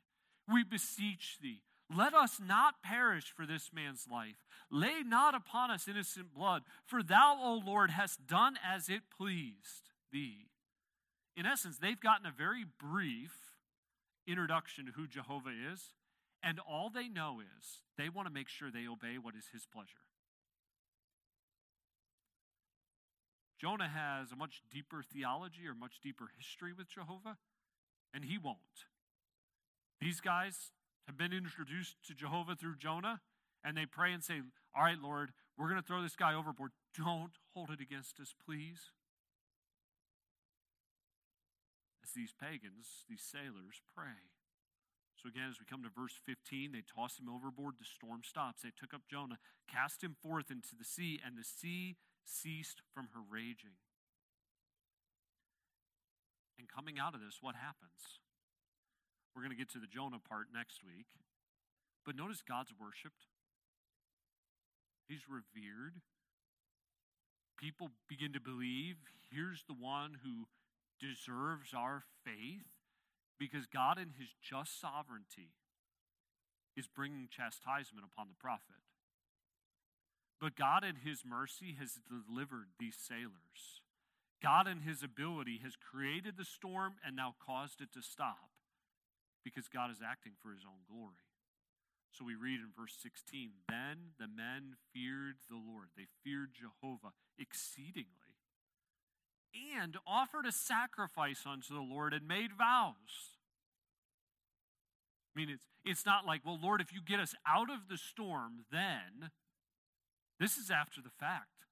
We 0.51 0.63
beseech 0.63 1.37
thee. 1.41 1.61
Let 1.95 2.13
us 2.13 2.39
not 2.39 2.83
perish 2.83 3.33
for 3.35 3.45
this 3.45 3.71
man's 3.73 4.05
life. 4.11 4.45
Lay 4.69 5.01
not 5.03 5.33
upon 5.33 5.71
us 5.71 5.87
innocent 5.87 6.33
blood, 6.33 6.63
for 6.85 7.01
thou, 7.01 7.37
O 7.41 7.61
Lord, 7.65 7.89
hast 7.89 8.27
done 8.27 8.57
as 8.63 8.89
it 8.89 9.01
pleased 9.15 9.89
thee. 10.11 10.49
In 11.35 11.45
essence, 11.45 11.77
they've 11.77 11.99
gotten 11.99 12.25
a 12.25 12.31
very 12.31 12.65
brief 12.79 13.33
introduction 14.27 14.85
to 14.85 14.91
who 14.91 15.07
Jehovah 15.07 15.53
is 15.71 15.93
and 16.43 16.59
all 16.59 16.89
they 16.89 17.07
know 17.07 17.39
is 17.41 17.83
they 17.97 18.09
want 18.09 18.27
to 18.27 18.33
make 18.33 18.47
sure 18.47 18.69
they 18.71 18.87
obey 18.87 19.17
what 19.17 19.35
is 19.35 19.45
his 19.51 19.65
pleasure. 19.65 20.05
Jonah 23.59 23.89
has 23.89 24.31
a 24.31 24.37
much 24.37 24.61
deeper 24.71 25.03
theology 25.03 25.67
or 25.67 25.75
much 25.75 25.99
deeper 26.01 26.29
history 26.37 26.71
with 26.71 26.87
Jehovah, 26.87 27.37
and 28.13 28.23
he 28.23 28.37
won't. 28.37 28.87
These 29.99 30.21
guys 30.21 30.71
have 31.07 31.17
been 31.17 31.33
introduced 31.33 31.97
to 32.07 32.13
Jehovah 32.13 32.55
through 32.55 32.77
Jonah, 32.77 33.19
and 33.63 33.75
they 33.75 33.85
pray 33.85 34.13
and 34.13 34.23
say, 34.23 34.41
All 34.73 34.83
right, 34.83 34.97
Lord, 35.01 35.31
we're 35.57 35.67
going 35.67 35.81
to 35.81 35.85
throw 35.85 36.01
this 36.01 36.15
guy 36.15 36.33
overboard. 36.33 36.71
Don't 36.97 37.33
hold 37.53 37.69
it 37.69 37.81
against 37.81 38.19
us, 38.21 38.33
please. 38.45 38.91
As 42.01 42.11
these 42.11 42.31
pagans, 42.31 43.03
these 43.09 43.21
sailors 43.21 43.81
pray. 43.93 44.31
So 45.19 45.27
again, 45.27 45.51
as 45.51 45.59
we 45.59 45.67
come 45.67 45.83
to 45.83 45.91
verse 45.91 46.15
15, 46.23 46.71
they 46.71 46.83
toss 46.87 47.19
him 47.19 47.27
overboard. 47.27 47.75
The 47.75 47.83
storm 47.83 48.23
stops. 48.23 48.63
They 48.63 48.71
took 48.71 48.95
up 48.95 49.03
Jonah, 49.11 49.35
cast 49.67 49.99
him 49.99 50.15
forth 50.15 50.47
into 50.47 50.79
the 50.79 50.87
sea, 50.87 51.19
and 51.19 51.35
the 51.35 51.43
sea 51.43 51.99
ceased 52.23 52.79
from 52.95 53.11
her 53.11 53.19
raging. 53.19 53.75
And 56.55 56.71
coming 56.71 56.95
out 56.95 57.15
of 57.15 57.19
this, 57.19 57.43
what 57.43 57.55
happens? 57.59 58.23
We're 59.35 59.43
going 59.43 59.51
to 59.51 59.59
get 59.59 59.71
to 59.75 59.83
the 59.83 59.91
Jonah 59.91 60.23
part 60.23 60.47
next 60.55 60.87
week. 60.87 61.11
But 62.05 62.15
notice 62.15 62.39
God's 62.39 62.71
worshiped, 62.79 63.27
He's 65.07 65.27
revered. 65.27 65.99
People 67.59 67.91
begin 68.07 68.31
to 68.33 68.39
believe 68.39 68.95
here's 69.35 69.65
the 69.67 69.75
one 69.75 70.15
who 70.23 70.47
deserves 70.95 71.73
our 71.75 72.03
faith 72.23 72.78
because 73.39 73.65
God, 73.65 73.97
in 73.97 74.11
his 74.19 74.29
just 74.43 74.79
sovereignty, 74.79 75.55
is 76.75 76.87
bringing 76.87 77.27
chastisement 77.31 78.05
upon 78.05 78.27
the 78.27 78.35
prophet. 78.35 78.83
But 80.39 80.55
God, 80.55 80.83
in 80.83 80.95
his 81.03 81.23
mercy, 81.25 81.75
has 81.79 81.99
delivered 82.07 82.75
these 82.79 82.95
sailors. 82.95 83.83
God, 84.43 84.67
in 84.67 84.81
his 84.81 85.03
ability, 85.03 85.59
has 85.63 85.75
created 85.75 86.37
the 86.37 86.45
storm 86.45 86.95
and 87.05 87.15
now 87.15 87.35
caused 87.43 87.81
it 87.81 87.91
to 87.93 88.01
stop 88.01 88.51
because 89.43 89.67
God 89.67 89.91
is 89.91 89.99
acting 90.03 90.33
for 90.41 90.51
his 90.51 90.63
own 90.63 90.87
glory. 90.87 91.27
So 92.11 92.23
we 92.25 92.35
read 92.35 92.59
in 92.59 92.71
verse 92.75 92.95
16 93.01 93.51
Then 93.67 94.15
the 94.19 94.27
men 94.27 94.75
feared 94.93 95.43
the 95.49 95.59
Lord, 95.59 95.89
they 95.95 96.07
feared 96.23 96.55
Jehovah 96.55 97.13
exceedingly 97.37 98.28
and 99.77 99.97
offered 100.05 100.45
a 100.45 100.51
sacrifice 100.51 101.43
unto 101.45 101.73
the 101.73 101.81
Lord 101.81 102.13
and 102.13 102.27
made 102.27 102.51
vows. 102.57 103.37
I 105.35 105.39
mean, 105.39 105.49
it's, 105.49 105.63
it's 105.85 106.05
not 106.05 106.25
like, 106.25 106.41
well, 106.45 106.59
Lord, 106.61 106.81
if 106.81 106.93
you 106.93 106.99
get 107.05 107.19
us 107.19 107.35
out 107.47 107.69
of 107.69 107.87
the 107.89 107.97
storm, 107.97 108.65
then. 108.71 109.31
This 110.39 110.57
is 110.57 110.71
after 110.71 111.01
the 111.01 111.09
fact. 111.09 111.65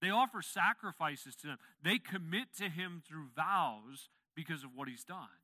They 0.00 0.10
offer 0.10 0.42
sacrifices 0.42 1.36
to 1.36 1.48
him. 1.48 1.58
They 1.82 1.98
commit 1.98 2.48
to 2.58 2.68
him 2.68 3.02
through 3.06 3.28
vows 3.36 4.08
because 4.34 4.64
of 4.64 4.70
what 4.74 4.88
he's 4.88 5.04
done. 5.04 5.40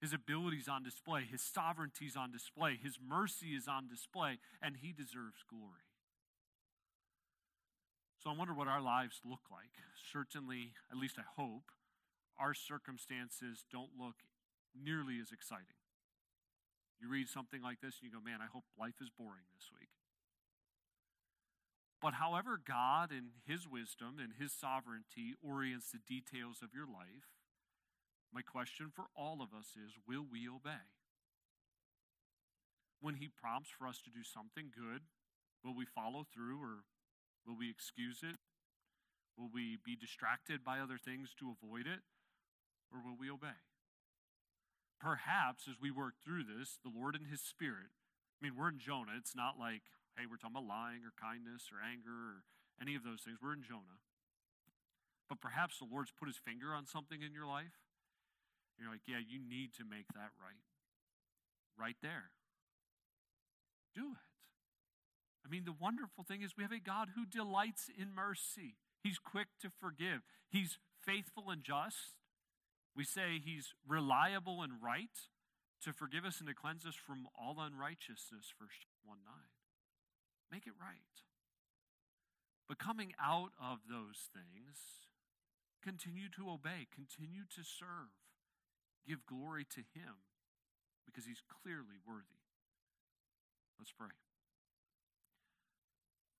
His 0.00 0.12
abilities 0.12 0.68
on 0.68 0.82
display, 0.82 1.22
his 1.30 1.40
sovereignty 1.40 2.04
is 2.04 2.16
on 2.16 2.30
display, 2.30 2.78
his 2.80 2.98
mercy 3.02 3.48
is 3.56 3.66
on 3.66 3.88
display, 3.88 4.38
and 4.60 4.76
he 4.82 4.92
deserves 4.92 5.42
glory. 5.48 5.85
So 8.26 8.32
I 8.32 8.34
wonder 8.34 8.54
what 8.54 8.66
our 8.66 8.82
lives 8.82 9.20
look 9.22 9.46
like. 9.52 9.70
Certainly, 10.10 10.74
at 10.90 10.98
least 10.98 11.14
I 11.14 11.22
hope, 11.38 11.70
our 12.36 12.54
circumstances 12.54 13.62
don't 13.70 13.94
look 13.96 14.26
nearly 14.74 15.22
as 15.22 15.30
exciting. 15.30 15.78
You 16.98 17.08
read 17.08 17.28
something 17.28 17.62
like 17.62 17.78
this 17.78 18.02
and 18.02 18.10
you 18.10 18.10
go, 18.10 18.18
man, 18.18 18.42
I 18.42 18.50
hope 18.50 18.64
life 18.74 18.98
is 19.00 19.14
boring 19.14 19.46
this 19.54 19.70
week. 19.70 19.94
But 22.02 22.14
however, 22.14 22.58
God, 22.58 23.12
in 23.12 23.38
His 23.46 23.62
wisdom 23.62 24.18
and 24.18 24.32
His 24.34 24.50
sovereignty, 24.50 25.38
orients 25.38 25.94
the 25.94 26.02
details 26.02 26.66
of 26.66 26.74
your 26.74 26.90
life, 26.90 27.30
my 28.34 28.42
question 28.42 28.90
for 28.90 29.06
all 29.14 29.38
of 29.38 29.54
us 29.54 29.78
is 29.78 30.02
will 30.02 30.26
we 30.26 30.50
obey? 30.50 30.90
when 32.98 33.22
He 33.22 33.28
prompts 33.28 33.70
for 33.70 33.86
us 33.86 34.02
to 34.02 34.10
do 34.10 34.24
something 34.24 34.74
good, 34.74 35.02
will 35.62 35.76
we 35.76 35.86
follow 35.86 36.26
through 36.26 36.58
or 36.58 36.82
will 37.46 37.56
we 37.56 37.70
excuse 37.70 38.20
it? 38.22 38.36
Will 39.38 39.50
we 39.52 39.78
be 39.78 39.94
distracted 39.94 40.64
by 40.64 40.80
other 40.80 40.98
things 40.98 41.30
to 41.38 41.54
avoid 41.54 41.86
it? 41.86 42.02
Or 42.92 42.98
will 43.04 43.16
we 43.18 43.30
obey? 43.30 43.60
Perhaps 44.98 45.68
as 45.68 45.76
we 45.80 45.90
work 45.90 46.14
through 46.24 46.44
this, 46.44 46.78
the 46.82 46.92
Lord 46.92 47.14
and 47.14 47.28
His 47.28 47.40
Spirit, 47.40 47.92
I 47.92 48.38
mean, 48.40 48.56
we're 48.56 48.72
in 48.72 48.78
Jonah. 48.80 49.16
It's 49.16 49.36
not 49.36 49.60
like, 49.60 49.82
hey, 50.16 50.24
we're 50.24 50.40
talking 50.40 50.56
about 50.56 50.68
lying 50.68 51.04
or 51.04 51.12
kindness 51.16 51.68
or 51.68 51.84
anger 51.84 52.40
or 52.40 52.48
any 52.80 52.96
of 52.96 53.04
those 53.04 53.20
things. 53.20 53.38
We're 53.40 53.52
in 53.52 53.64
Jonah. 53.64 54.00
But 55.28 55.40
perhaps 55.40 55.78
the 55.78 55.88
Lord's 55.90 56.12
put 56.12 56.28
His 56.28 56.40
finger 56.40 56.72
on 56.72 56.86
something 56.86 57.20
in 57.20 57.32
your 57.36 57.46
life. 57.46 57.76
You're 58.80 58.90
like, 58.90 59.04
yeah, 59.08 59.20
you 59.20 59.40
need 59.40 59.72
to 59.76 59.84
make 59.84 60.08
that 60.14 60.32
right. 60.40 60.64
Right 61.76 61.96
there. 62.00 62.32
Do 63.94 64.16
it. 64.16 64.35
I 65.46 65.48
mean, 65.48 65.64
the 65.64 65.72
wonderful 65.78 66.24
thing 66.24 66.42
is 66.42 66.56
we 66.56 66.64
have 66.64 66.72
a 66.72 66.80
God 66.80 67.08
who 67.14 67.24
delights 67.24 67.88
in 67.96 68.12
mercy. 68.12 68.74
He's 69.02 69.18
quick 69.18 69.46
to 69.62 69.70
forgive. 69.70 70.22
He's 70.50 70.78
faithful 71.04 71.50
and 71.50 71.62
just. 71.62 72.18
We 72.96 73.04
say 73.04 73.38
he's 73.38 73.74
reliable 73.86 74.62
and 74.62 74.82
right 74.82 75.14
to 75.84 75.92
forgive 75.92 76.24
us 76.24 76.40
and 76.40 76.48
to 76.48 76.54
cleanse 76.54 76.84
us 76.84 76.96
from 76.96 77.28
all 77.38 77.60
unrighteousness, 77.60 78.50
First 78.58 78.90
1 79.04 79.18
9. 79.24 79.34
Make 80.50 80.66
it 80.66 80.72
right. 80.80 81.14
But 82.68 82.78
coming 82.78 83.14
out 83.22 83.50
of 83.62 83.86
those 83.88 84.26
things, 84.34 85.06
continue 85.84 86.28
to 86.34 86.50
obey, 86.50 86.90
continue 86.90 87.46
to 87.54 87.62
serve, 87.62 88.10
give 89.06 89.26
glory 89.26 89.64
to 89.70 89.86
him 89.94 90.26
because 91.06 91.26
he's 91.26 91.42
clearly 91.46 92.02
worthy. 92.04 92.42
Let's 93.78 93.92
pray. 93.92 94.25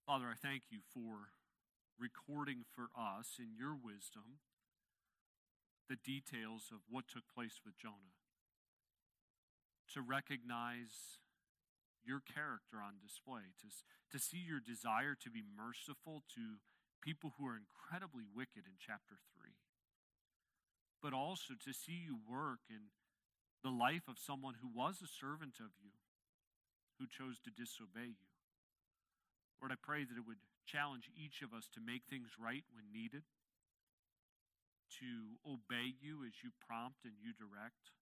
Father, 0.07 0.31
I 0.31 0.39
thank 0.39 0.71
you 0.71 0.87
for 0.95 1.35
recording 1.99 2.63
for 2.63 2.95
us 2.95 3.43
in 3.43 3.59
your 3.59 3.75
wisdom 3.75 4.39
the 5.91 5.99
details 5.99 6.71
of 6.71 6.87
what 6.87 7.11
took 7.11 7.27
place 7.27 7.59
with 7.67 7.75
Jonah. 7.75 8.15
To 9.99 10.07
recognize 10.07 11.19
your 12.07 12.23
character 12.23 12.79
on 12.79 13.03
display, 13.03 13.51
to, 13.59 13.69
to 14.15 14.23
see 14.23 14.39
your 14.39 14.63
desire 14.63 15.19
to 15.19 15.27
be 15.27 15.43
merciful 15.43 16.23
to 16.39 16.63
people 17.03 17.35
who 17.35 17.51
are 17.51 17.59
incredibly 17.59 18.31
wicked 18.31 18.63
in 18.63 18.79
chapter 18.79 19.19
3, 19.35 19.59
but 21.03 21.19
also 21.19 21.59
to 21.59 21.75
see 21.75 21.99
you 21.99 22.15
work 22.23 22.63
in 22.71 22.95
the 23.67 23.75
life 23.75 24.07
of 24.07 24.23
someone 24.23 24.63
who 24.63 24.71
was 24.71 25.03
a 25.03 25.11
servant 25.11 25.59
of 25.59 25.75
you, 25.83 25.99
who 27.03 27.11
chose 27.11 27.43
to 27.43 27.51
disobey 27.51 28.15
you. 28.15 28.36
Lord, 29.61 29.73
I 29.73 29.81
pray 29.81 30.05
that 30.05 30.19
it 30.19 30.27
would 30.27 30.41
challenge 30.69 31.09
each 31.15 31.41
of 31.41 31.55
us 31.55 31.71
to 31.73 31.81
make 31.81 32.05
things 32.07 32.35
right 32.37 32.65
when 32.75 32.91
needed, 32.93 33.25
to 35.01 35.39
obey 35.47 35.95
you 35.97 36.27
as 36.27 36.43
you 36.45 36.51
prompt 36.67 37.05
and 37.05 37.17
you 37.19 37.33
direct. 37.33 37.95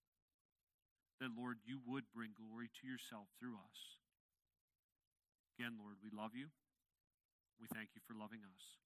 That, 1.22 1.30
Lord, 1.30 1.62
you 1.62 1.78
would 1.86 2.10
bring 2.10 2.34
glory 2.34 2.68
to 2.68 2.84
yourself 2.84 3.30
through 3.38 3.54
us. 3.54 3.78
Again, 5.54 5.78
Lord, 5.78 6.02
we 6.02 6.10
love 6.10 6.34
you. 6.34 6.50
We 7.62 7.70
thank 7.70 7.94
you 7.94 8.02
for 8.02 8.18
loving 8.18 8.42
us. 8.42 8.82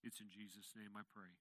It's 0.00 0.20
in 0.20 0.32
Jesus' 0.32 0.72
name 0.72 0.96
I 0.96 1.04
pray. 1.12 1.36